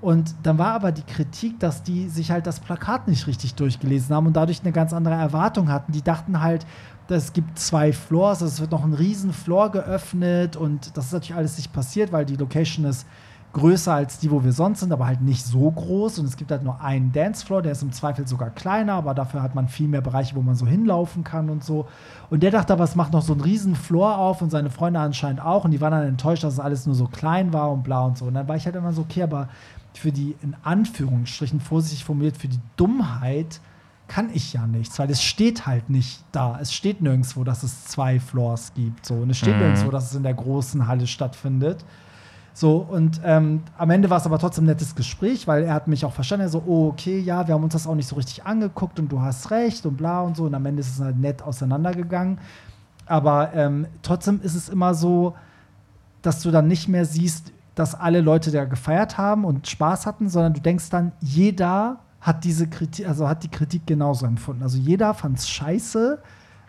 [0.00, 4.12] Und dann war aber die Kritik, dass die sich halt das Plakat nicht richtig durchgelesen
[4.12, 5.92] haben und dadurch eine ganz andere Erwartung hatten.
[5.92, 6.66] Die dachten halt,
[7.08, 11.36] es gibt zwei Floors, es wird noch ein riesen Floor geöffnet und das ist natürlich
[11.36, 13.06] alles nicht passiert, weil die Location ist
[13.52, 16.18] größer als die, wo wir sonst sind, aber halt nicht so groß.
[16.18, 19.42] Und es gibt halt nur einen Dancefloor, der ist im Zweifel sogar kleiner, aber dafür
[19.42, 21.86] hat man viel mehr Bereiche, wo man so hinlaufen kann und so.
[22.30, 25.00] Und der dachte aber, es macht noch so einen riesen Floor auf und seine Freunde
[25.00, 25.64] anscheinend auch.
[25.64, 28.16] Und die waren dann enttäuscht, dass es alles nur so klein war und bla und
[28.16, 28.24] so.
[28.26, 29.48] Und dann war ich halt immer so, okay, aber
[29.94, 33.60] für die, in Anführungsstrichen, vorsichtig formuliert, für die Dummheit
[34.08, 36.58] kann ich ja nichts, weil es steht halt nicht da.
[36.60, 39.06] Es steht nirgendwo, dass es zwei Floors gibt.
[39.06, 39.14] So.
[39.14, 39.60] Und es steht mhm.
[39.60, 41.84] nirgendwo, dass es in der großen Halle stattfindet.
[42.54, 45.88] So, und ähm, am Ende war es aber trotzdem ein nettes Gespräch, weil er hat
[45.88, 46.46] mich auch verstanden.
[46.46, 49.10] Er so, oh, okay, ja, wir haben uns das auch nicht so richtig angeguckt und
[49.10, 50.44] du hast recht und bla und so.
[50.44, 52.38] Und am Ende ist es halt nett auseinandergegangen.
[53.06, 55.34] Aber ähm, trotzdem ist es immer so,
[56.20, 60.28] dass du dann nicht mehr siehst, dass alle Leute da gefeiert haben und Spaß hatten,
[60.28, 64.62] sondern du denkst dann, jeder hat diese Kritik, also hat die Kritik genauso empfunden.
[64.62, 66.18] Also jeder fand es scheiße,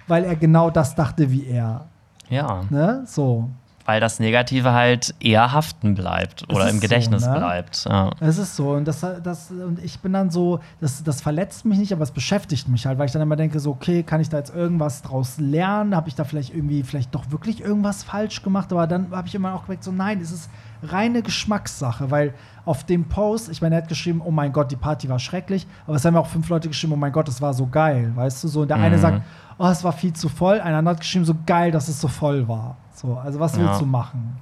[0.08, 1.86] weil er genau das dachte wie er.
[2.30, 2.64] Ja.
[2.70, 3.04] Ne?
[3.06, 3.50] So.
[3.86, 7.38] Weil das Negative halt eher haften bleibt oder im Gedächtnis so, ne?
[7.38, 7.86] bleibt.
[7.86, 8.12] Ja.
[8.22, 8.72] Es ist so.
[8.72, 12.12] Und, das, das, und ich bin dann so, das, das verletzt mich nicht, aber es
[12.12, 15.02] beschäftigt mich halt, weil ich dann immer denke, so, okay, kann ich da jetzt irgendwas
[15.02, 15.96] draus lernen?
[15.96, 18.72] Habe ich da vielleicht irgendwie, vielleicht doch wirklich irgendwas falsch gemacht?
[18.72, 20.50] Aber dann habe ich immer auch gemerkt, so, nein, es ist
[20.84, 22.34] reine Geschmackssache, weil
[22.66, 25.68] auf dem Post, ich meine, er hat geschrieben, oh mein Gott, die Party war schrecklich,
[25.86, 28.44] aber es haben auch fünf Leute geschrieben, oh mein Gott, es war so geil, weißt
[28.44, 28.62] du so.
[28.62, 28.84] Und der mhm.
[28.84, 29.22] eine sagt,
[29.58, 32.08] oh, es war viel zu voll, ein anderer hat geschrieben, so geil, dass es so
[32.08, 32.78] voll war.
[33.04, 33.80] So, also was willst ja.
[33.80, 34.38] du machen?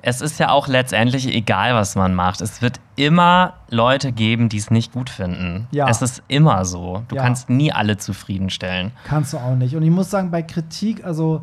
[0.00, 2.40] Es ist ja auch letztendlich egal, was man macht.
[2.40, 5.66] Es wird immer Leute geben, die es nicht gut finden.
[5.72, 5.88] Ja.
[5.88, 7.02] Es ist immer so.
[7.08, 7.22] Du ja.
[7.22, 8.92] kannst nie alle zufriedenstellen.
[9.04, 9.74] Kannst du auch nicht.
[9.74, 11.42] Und ich muss sagen, bei Kritik, also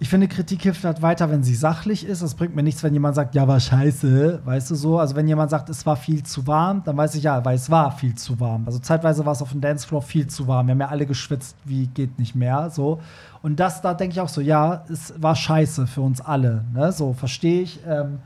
[0.00, 2.22] ich finde, Kritik hilft halt weiter, wenn sie sachlich ist.
[2.22, 4.98] Es bringt mir nichts, wenn jemand sagt, ja, war scheiße, weißt du so.
[4.98, 7.68] Also wenn jemand sagt, es war viel zu warm, dann weiß ich ja, weil es
[7.68, 8.64] war viel zu warm.
[8.66, 10.66] Also zeitweise war es auf dem Dancefloor viel zu warm.
[10.66, 13.00] Wir haben ja alle geschwitzt, wie geht nicht mehr, so.
[13.42, 16.92] Und das, da denke ich auch so, ja, es war scheiße für uns alle, ne?
[16.92, 17.80] So, verstehe ich.
[17.86, 18.18] Ähm,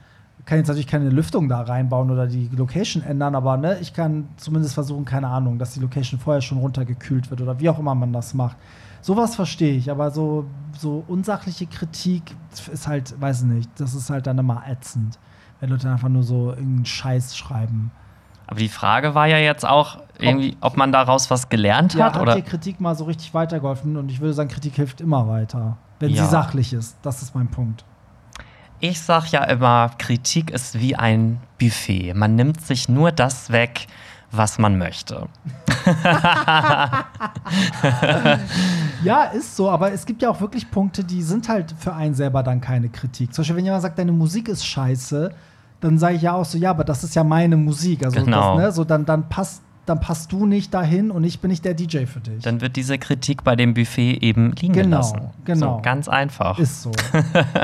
[0.44, 4.28] kann jetzt natürlich keine Lüftung da reinbauen oder die Location ändern, aber ne, ich kann
[4.36, 7.94] zumindest versuchen, keine Ahnung, dass die Location vorher schon runtergekühlt wird oder wie auch immer
[7.94, 8.56] man das macht.
[9.02, 10.46] Sowas verstehe ich, aber so,
[10.76, 12.34] so unsachliche Kritik
[12.72, 15.18] ist halt, weiß ich nicht, das ist halt dann immer ätzend,
[15.60, 17.92] wenn Leute einfach nur so irgendeinen Scheiß schreiben.
[18.46, 22.14] Aber die Frage war ja jetzt auch irgendwie, ob, man daraus was gelernt ja, hat.
[22.14, 22.34] Hat oder?
[22.34, 23.96] dir Kritik mal so richtig weitergeholfen?
[23.96, 26.24] Und ich würde sagen, Kritik hilft immer weiter, wenn ja.
[26.24, 26.96] sie sachlich ist.
[27.02, 27.84] Das ist mein Punkt.
[28.80, 32.14] Ich sag ja immer, Kritik ist wie ein Buffet.
[32.14, 33.86] Man nimmt sich nur das weg,
[34.32, 35.28] was man möchte.
[39.04, 42.14] ja, ist so, aber es gibt ja auch wirklich Punkte, die sind halt für einen
[42.14, 43.32] selber dann keine Kritik.
[43.34, 45.32] Zum Beispiel, wenn jemand sagt, deine Musik ist scheiße,
[45.82, 48.04] dann sage ich ja auch so, ja, aber das ist ja meine Musik.
[48.04, 48.56] Also genau.
[48.56, 51.64] das, ne, so dann, dann passt dann passt du nicht dahin und ich bin nicht
[51.64, 52.44] der DJ für dich.
[52.44, 55.20] Dann wird diese Kritik bei dem Buffet eben liegen genau, gelassen.
[55.44, 55.76] Genau.
[55.76, 56.56] So, ganz einfach.
[56.60, 56.92] Ist so.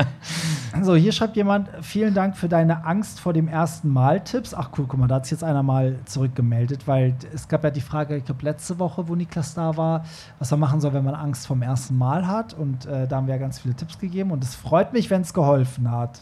[0.83, 4.53] so, hier schreibt jemand, vielen Dank für deine Angst vor dem ersten Mal Tipps.
[4.53, 7.71] Ach cool, guck mal, da hat sich jetzt einer mal zurückgemeldet, weil es gab ja
[7.71, 10.03] die Frage, ich glaube letzte Woche, wo Niklas da war,
[10.39, 12.53] was man machen soll, wenn man Angst vom ersten Mal hat.
[12.53, 15.21] Und äh, da haben wir ja ganz viele Tipps gegeben und es freut mich, wenn
[15.21, 16.19] es geholfen hat.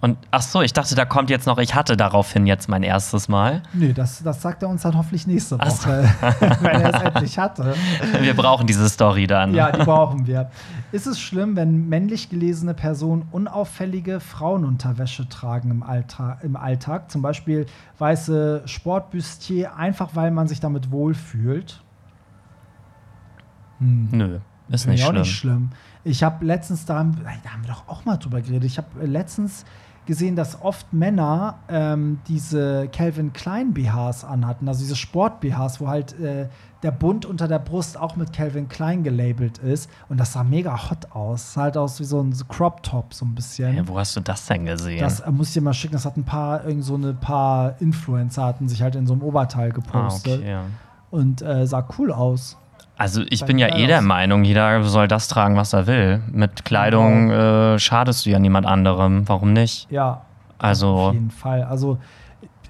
[0.00, 3.28] Und ach so, ich dachte, da kommt jetzt noch, ich hatte daraufhin jetzt mein erstes
[3.28, 3.62] Mal.
[3.72, 6.46] Nö, das, das sagt er uns dann hoffentlich nächste Woche, so.
[6.60, 7.74] wenn er es endlich hatte.
[8.20, 9.54] Wir brauchen diese Story dann.
[9.54, 10.50] Ja, die brauchen wir.
[10.92, 17.10] Ist es schlimm, wenn männlich gelesene Personen unauffällige Frauenunterwäsche tragen im, Alltag, im Alltag?
[17.10, 17.66] Zum Beispiel
[17.98, 21.82] weiße Sportbustier, einfach weil man sich damit wohlfühlt?
[23.78, 24.08] Hm.
[24.12, 24.38] Nö,
[24.68, 25.16] ist nicht schlimm.
[25.16, 25.70] nicht schlimm.
[26.08, 29.04] Ich habe letztens, da haben, da haben wir doch auch mal drüber geredet, ich habe
[29.04, 29.64] letztens
[30.08, 35.88] gesehen, dass oft Männer ähm, diese Calvin Klein BHs anhatten, also diese Sport BHs, wo
[35.88, 36.48] halt äh,
[36.82, 39.90] der Bund unter der Brust auch mit Calvin Klein gelabelt ist.
[40.08, 41.52] Und das sah mega hot aus.
[41.52, 43.76] Sah halt aus wie so ein Crop Top, so ein bisschen.
[43.76, 45.00] Ja, wo hast du das denn gesehen?
[45.00, 45.92] Das äh, muss ich dir mal schicken.
[45.92, 49.22] Das hat ein paar, irgend so eine paar Influencer hatten sich halt in so einem
[49.22, 50.32] Oberteil gepostet.
[50.32, 50.64] Ah, okay, ja.
[51.10, 52.56] Und äh, sah cool aus.
[52.98, 56.20] Also ich bin ja eh der Meinung, jeder soll das tragen, was er will.
[56.32, 57.74] Mit Kleidung genau.
[57.74, 59.28] äh, schadest du ja niemand anderem.
[59.28, 59.88] Warum nicht?
[59.88, 60.22] Ja.
[60.58, 61.62] Also auf jeden Fall.
[61.62, 61.98] Also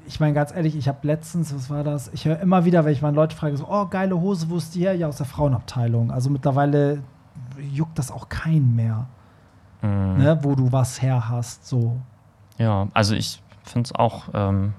[0.07, 2.13] ich meine ganz ehrlich, ich habe letztens, was war das?
[2.13, 4.75] Ich höre immer wieder, wenn ich meine Leute frage, so, oh geile Hose, wo ist
[4.75, 4.95] die her?
[4.95, 6.11] Ja aus der Frauenabteilung.
[6.11, 7.03] Also mittlerweile
[7.73, 9.07] juckt das auch keinen mehr,
[9.81, 10.19] mhm.
[10.19, 11.67] ne, wo du was her hast.
[11.67, 11.97] So.
[12.59, 14.25] Ja, also ich finde es auch.
[14.35, 14.75] Ähm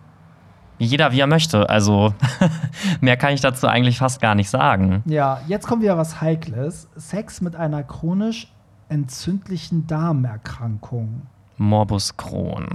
[0.80, 1.70] jeder wie er möchte.
[1.70, 2.14] Also
[3.02, 5.04] mehr kann ich dazu eigentlich fast gar nicht sagen.
[5.06, 6.90] Ja, jetzt kommt wieder was Heikles.
[6.96, 8.52] Sex mit einer chronisch
[8.90, 11.24] entzündlichen Darmerkrankung.
[11.58, 12.68] Morbus Crohn.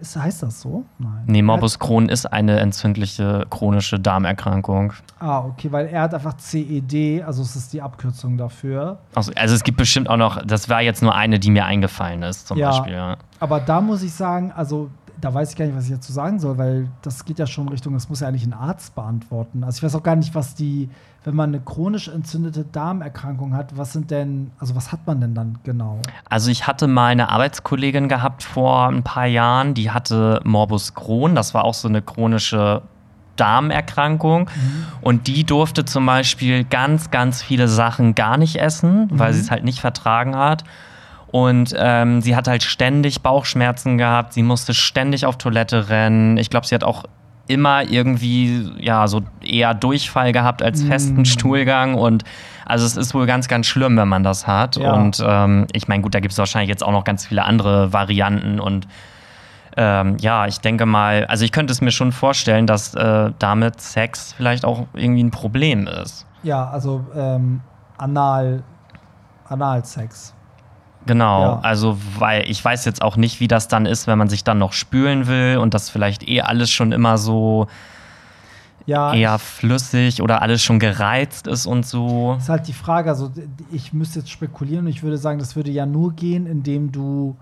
[0.00, 0.86] Ist, heißt das so?
[0.98, 1.24] Nein.
[1.26, 4.94] Nee, Morbus Crohn ist eine entzündliche chronische Darmerkrankung.
[5.18, 8.98] Ah, okay, weil er hat einfach CED, also es ist die Abkürzung dafür.
[9.14, 12.22] Also, also es gibt bestimmt auch noch, das war jetzt nur eine, die mir eingefallen
[12.22, 13.16] ist, zum ja, Beispiel.
[13.40, 14.90] Aber da muss ich sagen, also
[15.20, 17.68] da weiß ich gar nicht, was ich dazu sagen soll, weil das geht ja schon
[17.68, 19.64] Richtung, das muss ja eigentlich ein Arzt beantworten.
[19.64, 20.88] Also ich weiß auch gar nicht, was die,
[21.24, 25.34] wenn man eine chronisch entzündete Darmerkrankung hat, was sind denn, also was hat man denn
[25.34, 26.00] dann genau?
[26.28, 31.34] Also ich hatte mal eine Arbeitskollegin gehabt vor ein paar Jahren, die hatte Morbus Crohn,
[31.34, 32.82] das war auch so eine chronische
[33.36, 34.86] Darmerkrankung mhm.
[35.00, 39.34] und die durfte zum Beispiel ganz, ganz viele Sachen gar nicht essen, weil mhm.
[39.34, 40.64] sie es halt nicht vertragen hat.
[41.30, 46.36] Und ähm, sie hat halt ständig Bauchschmerzen gehabt, sie musste ständig auf Toilette rennen.
[46.36, 47.04] Ich glaube, sie hat auch
[47.46, 51.24] immer irgendwie, ja, so eher Durchfall gehabt als festen mm.
[51.24, 51.94] Stuhlgang.
[51.94, 52.24] Und
[52.64, 54.76] also es ist wohl ganz, ganz schlimm, wenn man das hat.
[54.76, 54.92] Ja.
[54.92, 57.92] Und ähm, ich meine, gut, da gibt es wahrscheinlich jetzt auch noch ganz viele andere
[57.92, 58.86] Varianten und
[59.76, 63.80] ähm, ja, ich denke mal, also ich könnte es mir schon vorstellen, dass äh, damit
[63.80, 66.26] Sex vielleicht auch irgendwie ein Problem ist.
[66.42, 67.60] Ja, also ähm,
[67.96, 68.62] Anal,
[69.48, 70.34] Analsex.
[71.06, 71.60] Genau, ja.
[71.60, 74.58] also weil ich weiß jetzt auch nicht, wie das dann ist, wenn man sich dann
[74.58, 77.68] noch spülen will und das vielleicht eh alles schon immer so
[78.86, 82.36] ja, eher flüssig oder alles schon gereizt ist und so.
[82.38, 83.30] Ist halt die Frage, also
[83.70, 87.36] ich müsste jetzt spekulieren und ich würde sagen, das würde ja nur gehen, indem du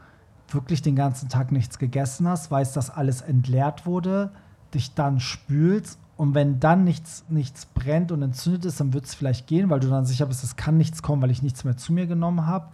[0.50, 4.30] wirklich den ganzen Tag nichts gegessen hast, weißt, dass alles entleert wurde,
[4.74, 9.14] dich dann spülst und wenn dann nichts, nichts brennt und entzündet ist, dann wird es
[9.14, 11.76] vielleicht gehen, weil du dann sicher bist, es kann nichts kommen, weil ich nichts mehr
[11.76, 12.68] zu mir genommen habe.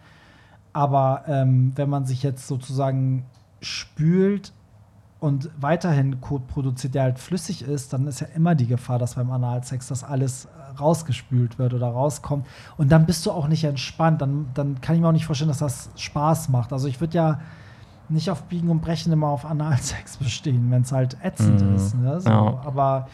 [0.74, 3.24] Aber ähm, wenn man sich jetzt sozusagen
[3.60, 4.52] spült
[5.20, 9.14] und weiterhin Kot produziert, der halt flüssig ist, dann ist ja immer die Gefahr, dass
[9.14, 12.46] beim Analsex das alles äh, rausgespült wird oder rauskommt.
[12.76, 14.20] Und dann bist du auch nicht entspannt.
[14.20, 16.72] Dann, dann kann ich mir auch nicht vorstellen, dass das Spaß macht.
[16.72, 17.40] Also ich würde ja
[18.08, 21.76] nicht auf Biegen und Brechen immer auf Analsex bestehen, wenn es halt ätzend mhm.
[21.76, 21.94] ist.
[21.94, 22.20] Ne?
[22.20, 22.28] So.
[22.28, 22.60] Ja.
[22.64, 23.08] Aber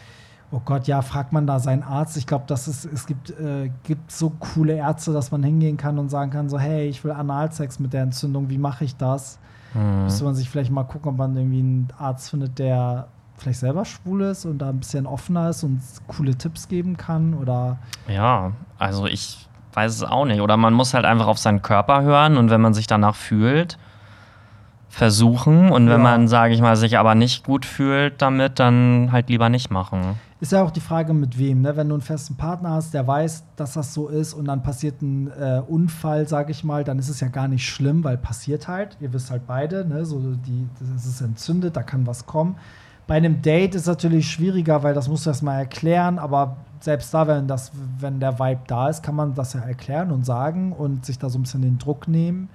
[0.53, 2.16] Oh Gott, ja, fragt man da seinen Arzt.
[2.16, 5.98] Ich glaube, dass es, es gibt, äh, gibt so coole Ärzte, dass man hingehen kann
[5.98, 9.38] und sagen kann: so, hey, ich will Analsex mit der Entzündung, wie mache ich das?
[9.74, 10.05] Mhm.
[10.05, 13.84] Müsste man sich vielleicht mal gucken, ob man irgendwie einen Arzt findet, der vielleicht selber
[13.84, 17.78] schwul ist und da ein bisschen offener ist und coole Tipps geben kann oder.
[18.09, 20.40] Ja, also ich weiß es auch nicht.
[20.40, 23.78] Oder man muss halt einfach auf seinen Körper hören und wenn man sich danach fühlt,
[24.88, 25.98] versuchen und wenn ja.
[25.98, 30.18] man, sage ich mal, sich aber nicht gut fühlt damit, dann halt lieber nicht machen.
[30.41, 31.61] Ist ja auch die Frage, mit wem.
[31.61, 31.76] Ne?
[31.76, 35.03] Wenn du einen festen Partner hast, der weiß, dass das so ist und dann passiert
[35.03, 38.66] ein äh, Unfall, sage ich mal, dann ist es ja gar nicht schlimm, weil passiert
[38.66, 38.97] halt.
[39.01, 40.07] Ihr wisst halt beide, ne?
[40.07, 42.57] so die, das ist entzündet, da kann was kommen.
[43.07, 46.57] Bei einem Date ist es natürlich schwieriger, weil das musst du erst mal erklären, aber
[46.80, 50.24] selbst da, wenn, das, wenn der Vibe da ist, kann man das ja erklären und
[50.24, 52.49] sagen und sich da so ein bisschen den Druck nehmen.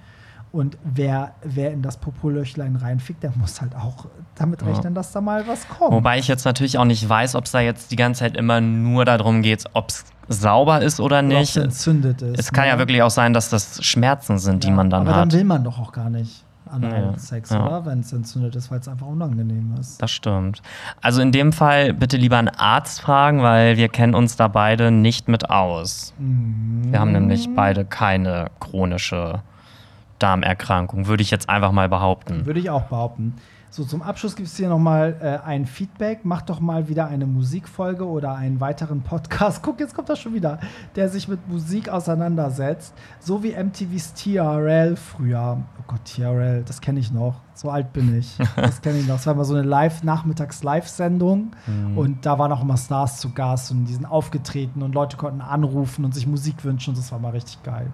[0.56, 5.20] Und wer, wer in das Popolöchlein reinfickt, der muss halt auch damit rechnen, dass da
[5.20, 5.92] mal was kommt.
[5.92, 8.62] Wobei ich jetzt natürlich auch nicht weiß, ob es da jetzt die ganze Zeit immer
[8.62, 11.58] nur darum geht, ob es sauber ist oder nicht.
[11.58, 12.40] Oder entzündet ist.
[12.40, 12.70] Es kann ne?
[12.70, 15.16] ja wirklich auch sein, dass das Schmerzen sind, ja, die man dann aber hat.
[15.16, 17.66] Aber dann will man doch auch gar nicht Analsex, ja.
[17.66, 17.86] oder?
[17.86, 20.02] Wenn es entzündet ist, weil es einfach unangenehm ist.
[20.02, 20.62] Das stimmt.
[21.02, 24.90] Also in dem Fall bitte lieber einen Arzt fragen, weil wir kennen uns da beide
[24.90, 26.14] nicht mit aus.
[26.18, 26.94] Mhm.
[26.94, 29.42] Wir haben nämlich beide keine chronische
[30.26, 32.48] Darmerkrankung, würde ich jetzt einfach mal behaupten.
[32.48, 33.36] Würde ich auch behaupten.
[33.70, 36.26] So, zum Abschluss gibt es hier nochmal äh, ein Feedback.
[36.26, 39.62] Macht doch mal wieder eine Musikfolge oder einen weiteren Podcast.
[39.64, 40.60] Guck, jetzt kommt das schon wieder,
[40.96, 42.96] der sich mit Musik auseinandersetzt.
[43.20, 45.62] So wie MTVs TRL früher.
[45.78, 47.42] Oh Gott, TRL, das kenne ich noch.
[47.54, 48.36] So alt bin ich.
[48.56, 49.18] Das kenne ich noch.
[49.18, 51.52] Das war immer so eine Live Nachmittags-Live-Sendung.
[51.68, 51.98] Mhm.
[52.00, 55.42] Und da waren auch immer Stars zu Gast und die sind aufgetreten und Leute konnten
[55.42, 56.92] anrufen und sich Musik wünschen.
[56.92, 57.92] Und das war mal richtig geil.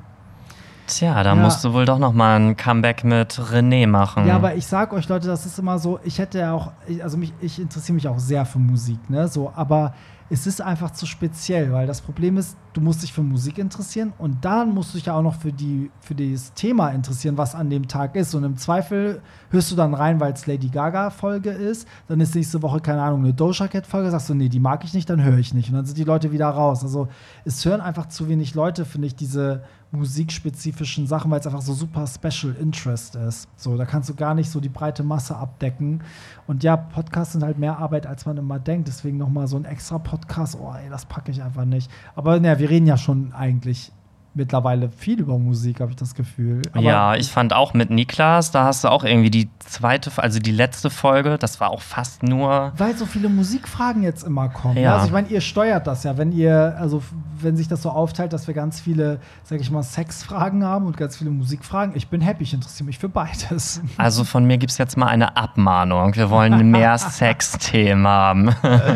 [0.92, 1.36] Tja, da ja.
[1.36, 4.28] musst du wohl doch noch mal ein Comeback mit René machen.
[4.28, 6.72] Ja, aber ich sag euch Leute, das ist immer so, ich hätte ja auch,
[7.02, 9.94] also mich, ich interessiere mich auch sehr für Musik, ne, so, aber
[10.32, 14.14] es ist einfach zu speziell, weil das Problem ist, du musst dich für Musik interessieren
[14.18, 17.54] und dann musst du dich ja auch noch für, die, für das Thema interessieren, was
[17.54, 18.34] an dem Tag ist.
[18.34, 21.86] Und im Zweifel hörst du dann rein, weil es Lady Gaga-Folge ist.
[22.08, 24.10] Dann ist nächste Woche, keine Ahnung, eine Doja Cat-Folge.
[24.10, 25.68] Sagst du, nee, die mag ich nicht, dann höre ich nicht.
[25.68, 26.82] Und dann sind die Leute wieder raus.
[26.82, 27.10] Also
[27.44, 31.74] es hören einfach zu wenig Leute, finde ich, diese musikspezifischen Sachen, weil es einfach so
[31.74, 33.50] super Special Interest ist.
[33.58, 36.02] So, da kannst du gar nicht so die breite Masse abdecken.
[36.48, 38.88] Und ja, Podcasts sind halt mehr Arbeit, als man immer denkt.
[38.88, 40.21] Deswegen nochmal so ein extra Podcast,
[40.60, 41.90] oh ey, das packe ich einfach nicht.
[42.16, 43.92] Aber naja, wir reden ja schon eigentlich
[44.34, 46.62] mittlerweile viel über Musik, habe ich das Gefühl.
[46.74, 50.40] Aber ja, ich fand auch mit Niklas, da hast du auch irgendwie die zweite, also
[50.40, 52.72] die letzte Folge, das war auch fast nur.
[52.78, 54.78] Weil so viele Musikfragen jetzt immer kommen.
[54.78, 54.96] Ja.
[54.96, 57.04] Also ich meine, ihr steuert das ja, wenn ihr, also
[57.44, 60.98] wenn sich das so aufteilt, dass wir ganz viele, sag ich mal, Sexfragen haben und
[60.98, 61.96] ganz viele Musikfragen.
[61.96, 63.82] Ich bin happy, ich interessiere mich für beides.
[63.98, 66.16] Also von mir gibt es jetzt mal eine Abmahnung.
[66.16, 68.50] Wir wollen mehr Sexthemen haben.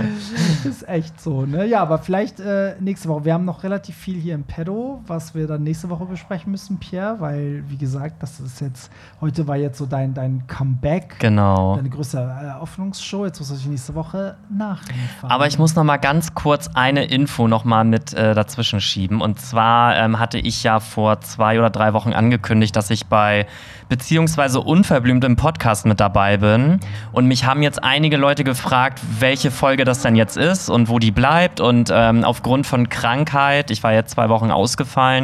[0.63, 1.65] ist echt so, ne?
[1.65, 3.25] Ja, aber vielleicht äh, nächste Woche.
[3.25, 6.78] Wir haben noch relativ viel hier im Pedo, was wir dann nächste Woche besprechen müssen,
[6.78, 11.17] Pierre, weil, wie gesagt, das ist jetzt, heute war jetzt so dein, dein Comeback.
[11.19, 11.76] Genau.
[11.76, 13.26] Deine größte Eröffnungsshow.
[13.26, 15.32] Jetzt muss ich nächste Woche nachliefern.
[15.32, 19.21] Aber ich muss noch mal ganz kurz eine Info noch mal mit äh, dazwischen schieben.
[19.21, 23.47] Und zwar ähm, hatte ich ja vor zwei oder drei Wochen angekündigt, dass ich bei
[23.89, 26.80] beziehungsweise unverblümt im Podcast mit dabei bin.
[27.11, 30.99] Und mich haben jetzt einige Leute gefragt, welche Folge das denn jetzt ist und wo
[30.99, 31.59] die bleibt.
[31.59, 35.14] Und ähm, aufgrund von Krankheit, ich war jetzt zwei Wochen ausgefallen,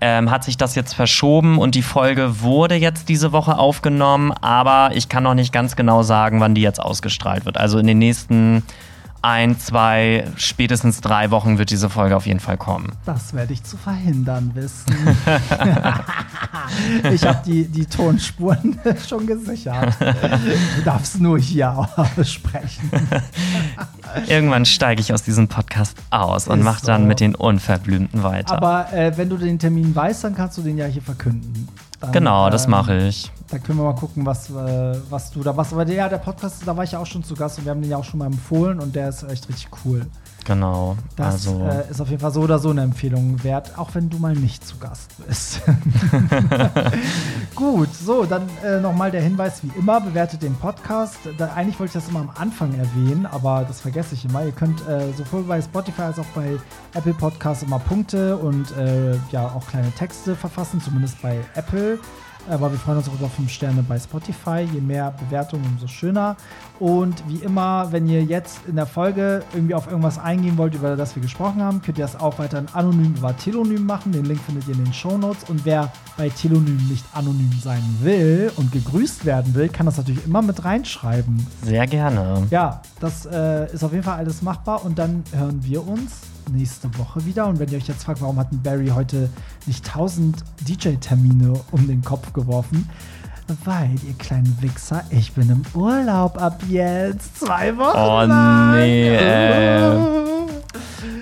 [0.00, 4.90] ähm, hat sich das jetzt verschoben und die Folge wurde jetzt diese Woche aufgenommen, aber
[4.94, 7.56] ich kann noch nicht ganz genau sagen, wann die jetzt ausgestrahlt wird.
[7.56, 8.64] Also in den nächsten
[9.22, 12.92] ein, zwei, spätestens drei Wochen wird diese Folge auf jeden Fall kommen.
[13.06, 14.92] Das werde ich zu verhindern wissen.
[17.12, 19.94] ich habe die, die Tonspuren schon gesichert.
[20.00, 21.88] Du darfst nur hier
[22.24, 22.90] sprechen.
[24.26, 27.08] Irgendwann steige ich aus diesem Podcast aus und mache dann so.
[27.08, 28.56] mit den Unverblümten weiter.
[28.56, 31.68] Aber äh, wenn du den Termin weißt, dann kannst du den ja hier verkünden.
[32.02, 33.30] Dann, genau, das ähm, mache ich.
[33.48, 35.72] Da können wir mal gucken, was, äh, was du da machst.
[35.72, 37.70] Aber der, ja, der Podcast, da war ich ja auch schon zu Gast und wir
[37.70, 40.06] haben den ja auch schon mal empfohlen und der ist echt richtig cool.
[40.44, 40.96] Genau.
[41.16, 41.64] Das also.
[41.64, 44.34] äh, ist auf jeden Fall so oder so eine Empfehlung wert, auch wenn du mal
[44.34, 45.62] nicht zu Gast bist.
[47.54, 51.18] Gut, so, dann äh, nochmal der Hinweis, wie immer, bewertet den Podcast.
[51.38, 54.44] Da, eigentlich wollte ich das immer am Anfang erwähnen, aber das vergesse ich immer.
[54.44, 56.56] Ihr könnt äh, sowohl bei Spotify als auch bei
[56.94, 61.98] Apple Podcasts immer Punkte und äh, ja auch kleine Texte verfassen, zumindest bei Apple.
[62.48, 64.66] Aber wir freuen uns auch über 5 Sterne bei Spotify.
[64.72, 66.36] Je mehr Bewertungen, umso schöner.
[66.78, 70.96] Und wie immer, wenn ihr jetzt in der Folge irgendwie auf irgendwas eingehen wollt, über
[70.96, 74.12] das wir gesprochen haben, könnt ihr das auch weiterhin anonym über Telonym machen.
[74.12, 75.48] Den Link findet ihr in den Show Notes.
[75.48, 80.24] Und wer bei Telonym nicht anonym sein will und gegrüßt werden will, kann das natürlich
[80.26, 81.46] immer mit reinschreiben.
[81.62, 82.46] Sehr gerne.
[82.50, 84.84] Ja, das äh, ist auf jeden Fall alles machbar.
[84.84, 87.46] Und dann hören wir uns nächste Woche wieder.
[87.46, 89.28] Und wenn ihr euch jetzt fragt, warum hat Barry heute
[89.66, 92.88] nicht 1000 DJ-Termine um den Kopf geworfen,
[93.64, 97.38] weil, ihr kleinen Wichser, ich bin im Urlaub ab jetzt.
[97.40, 97.98] Zwei Wochen.
[97.98, 98.76] Oh lang.
[98.76, 99.16] nee.
[99.16, 100.22] Äh.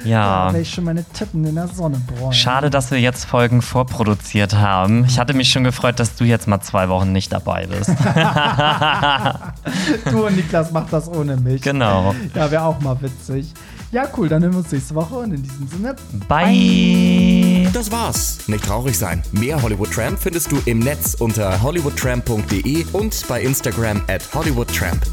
[0.04, 0.50] Ja.
[0.50, 2.32] Da ich schon meine Tippen in der Sonne bräunen.
[2.32, 5.04] Schade, dass wir jetzt Folgen vorproduziert haben.
[5.04, 7.90] Ich hatte mich schon gefreut, dass du jetzt mal zwei Wochen nicht dabei bist.
[10.10, 11.62] du und Niklas macht das ohne mich.
[11.62, 12.14] Genau.
[12.34, 13.52] Ja, wäre auch mal witzig.
[13.92, 15.96] Ja, cool, dann hören wir uns nächste Woche und in diesem Sinne.
[16.28, 17.68] Bye.
[17.72, 18.38] Das war's.
[18.46, 19.22] Nicht traurig sein.
[19.32, 25.04] Mehr Hollywood Tramp findest du im Netz unter hollywoodtramp.de und bei Instagram at hollywoodtramp.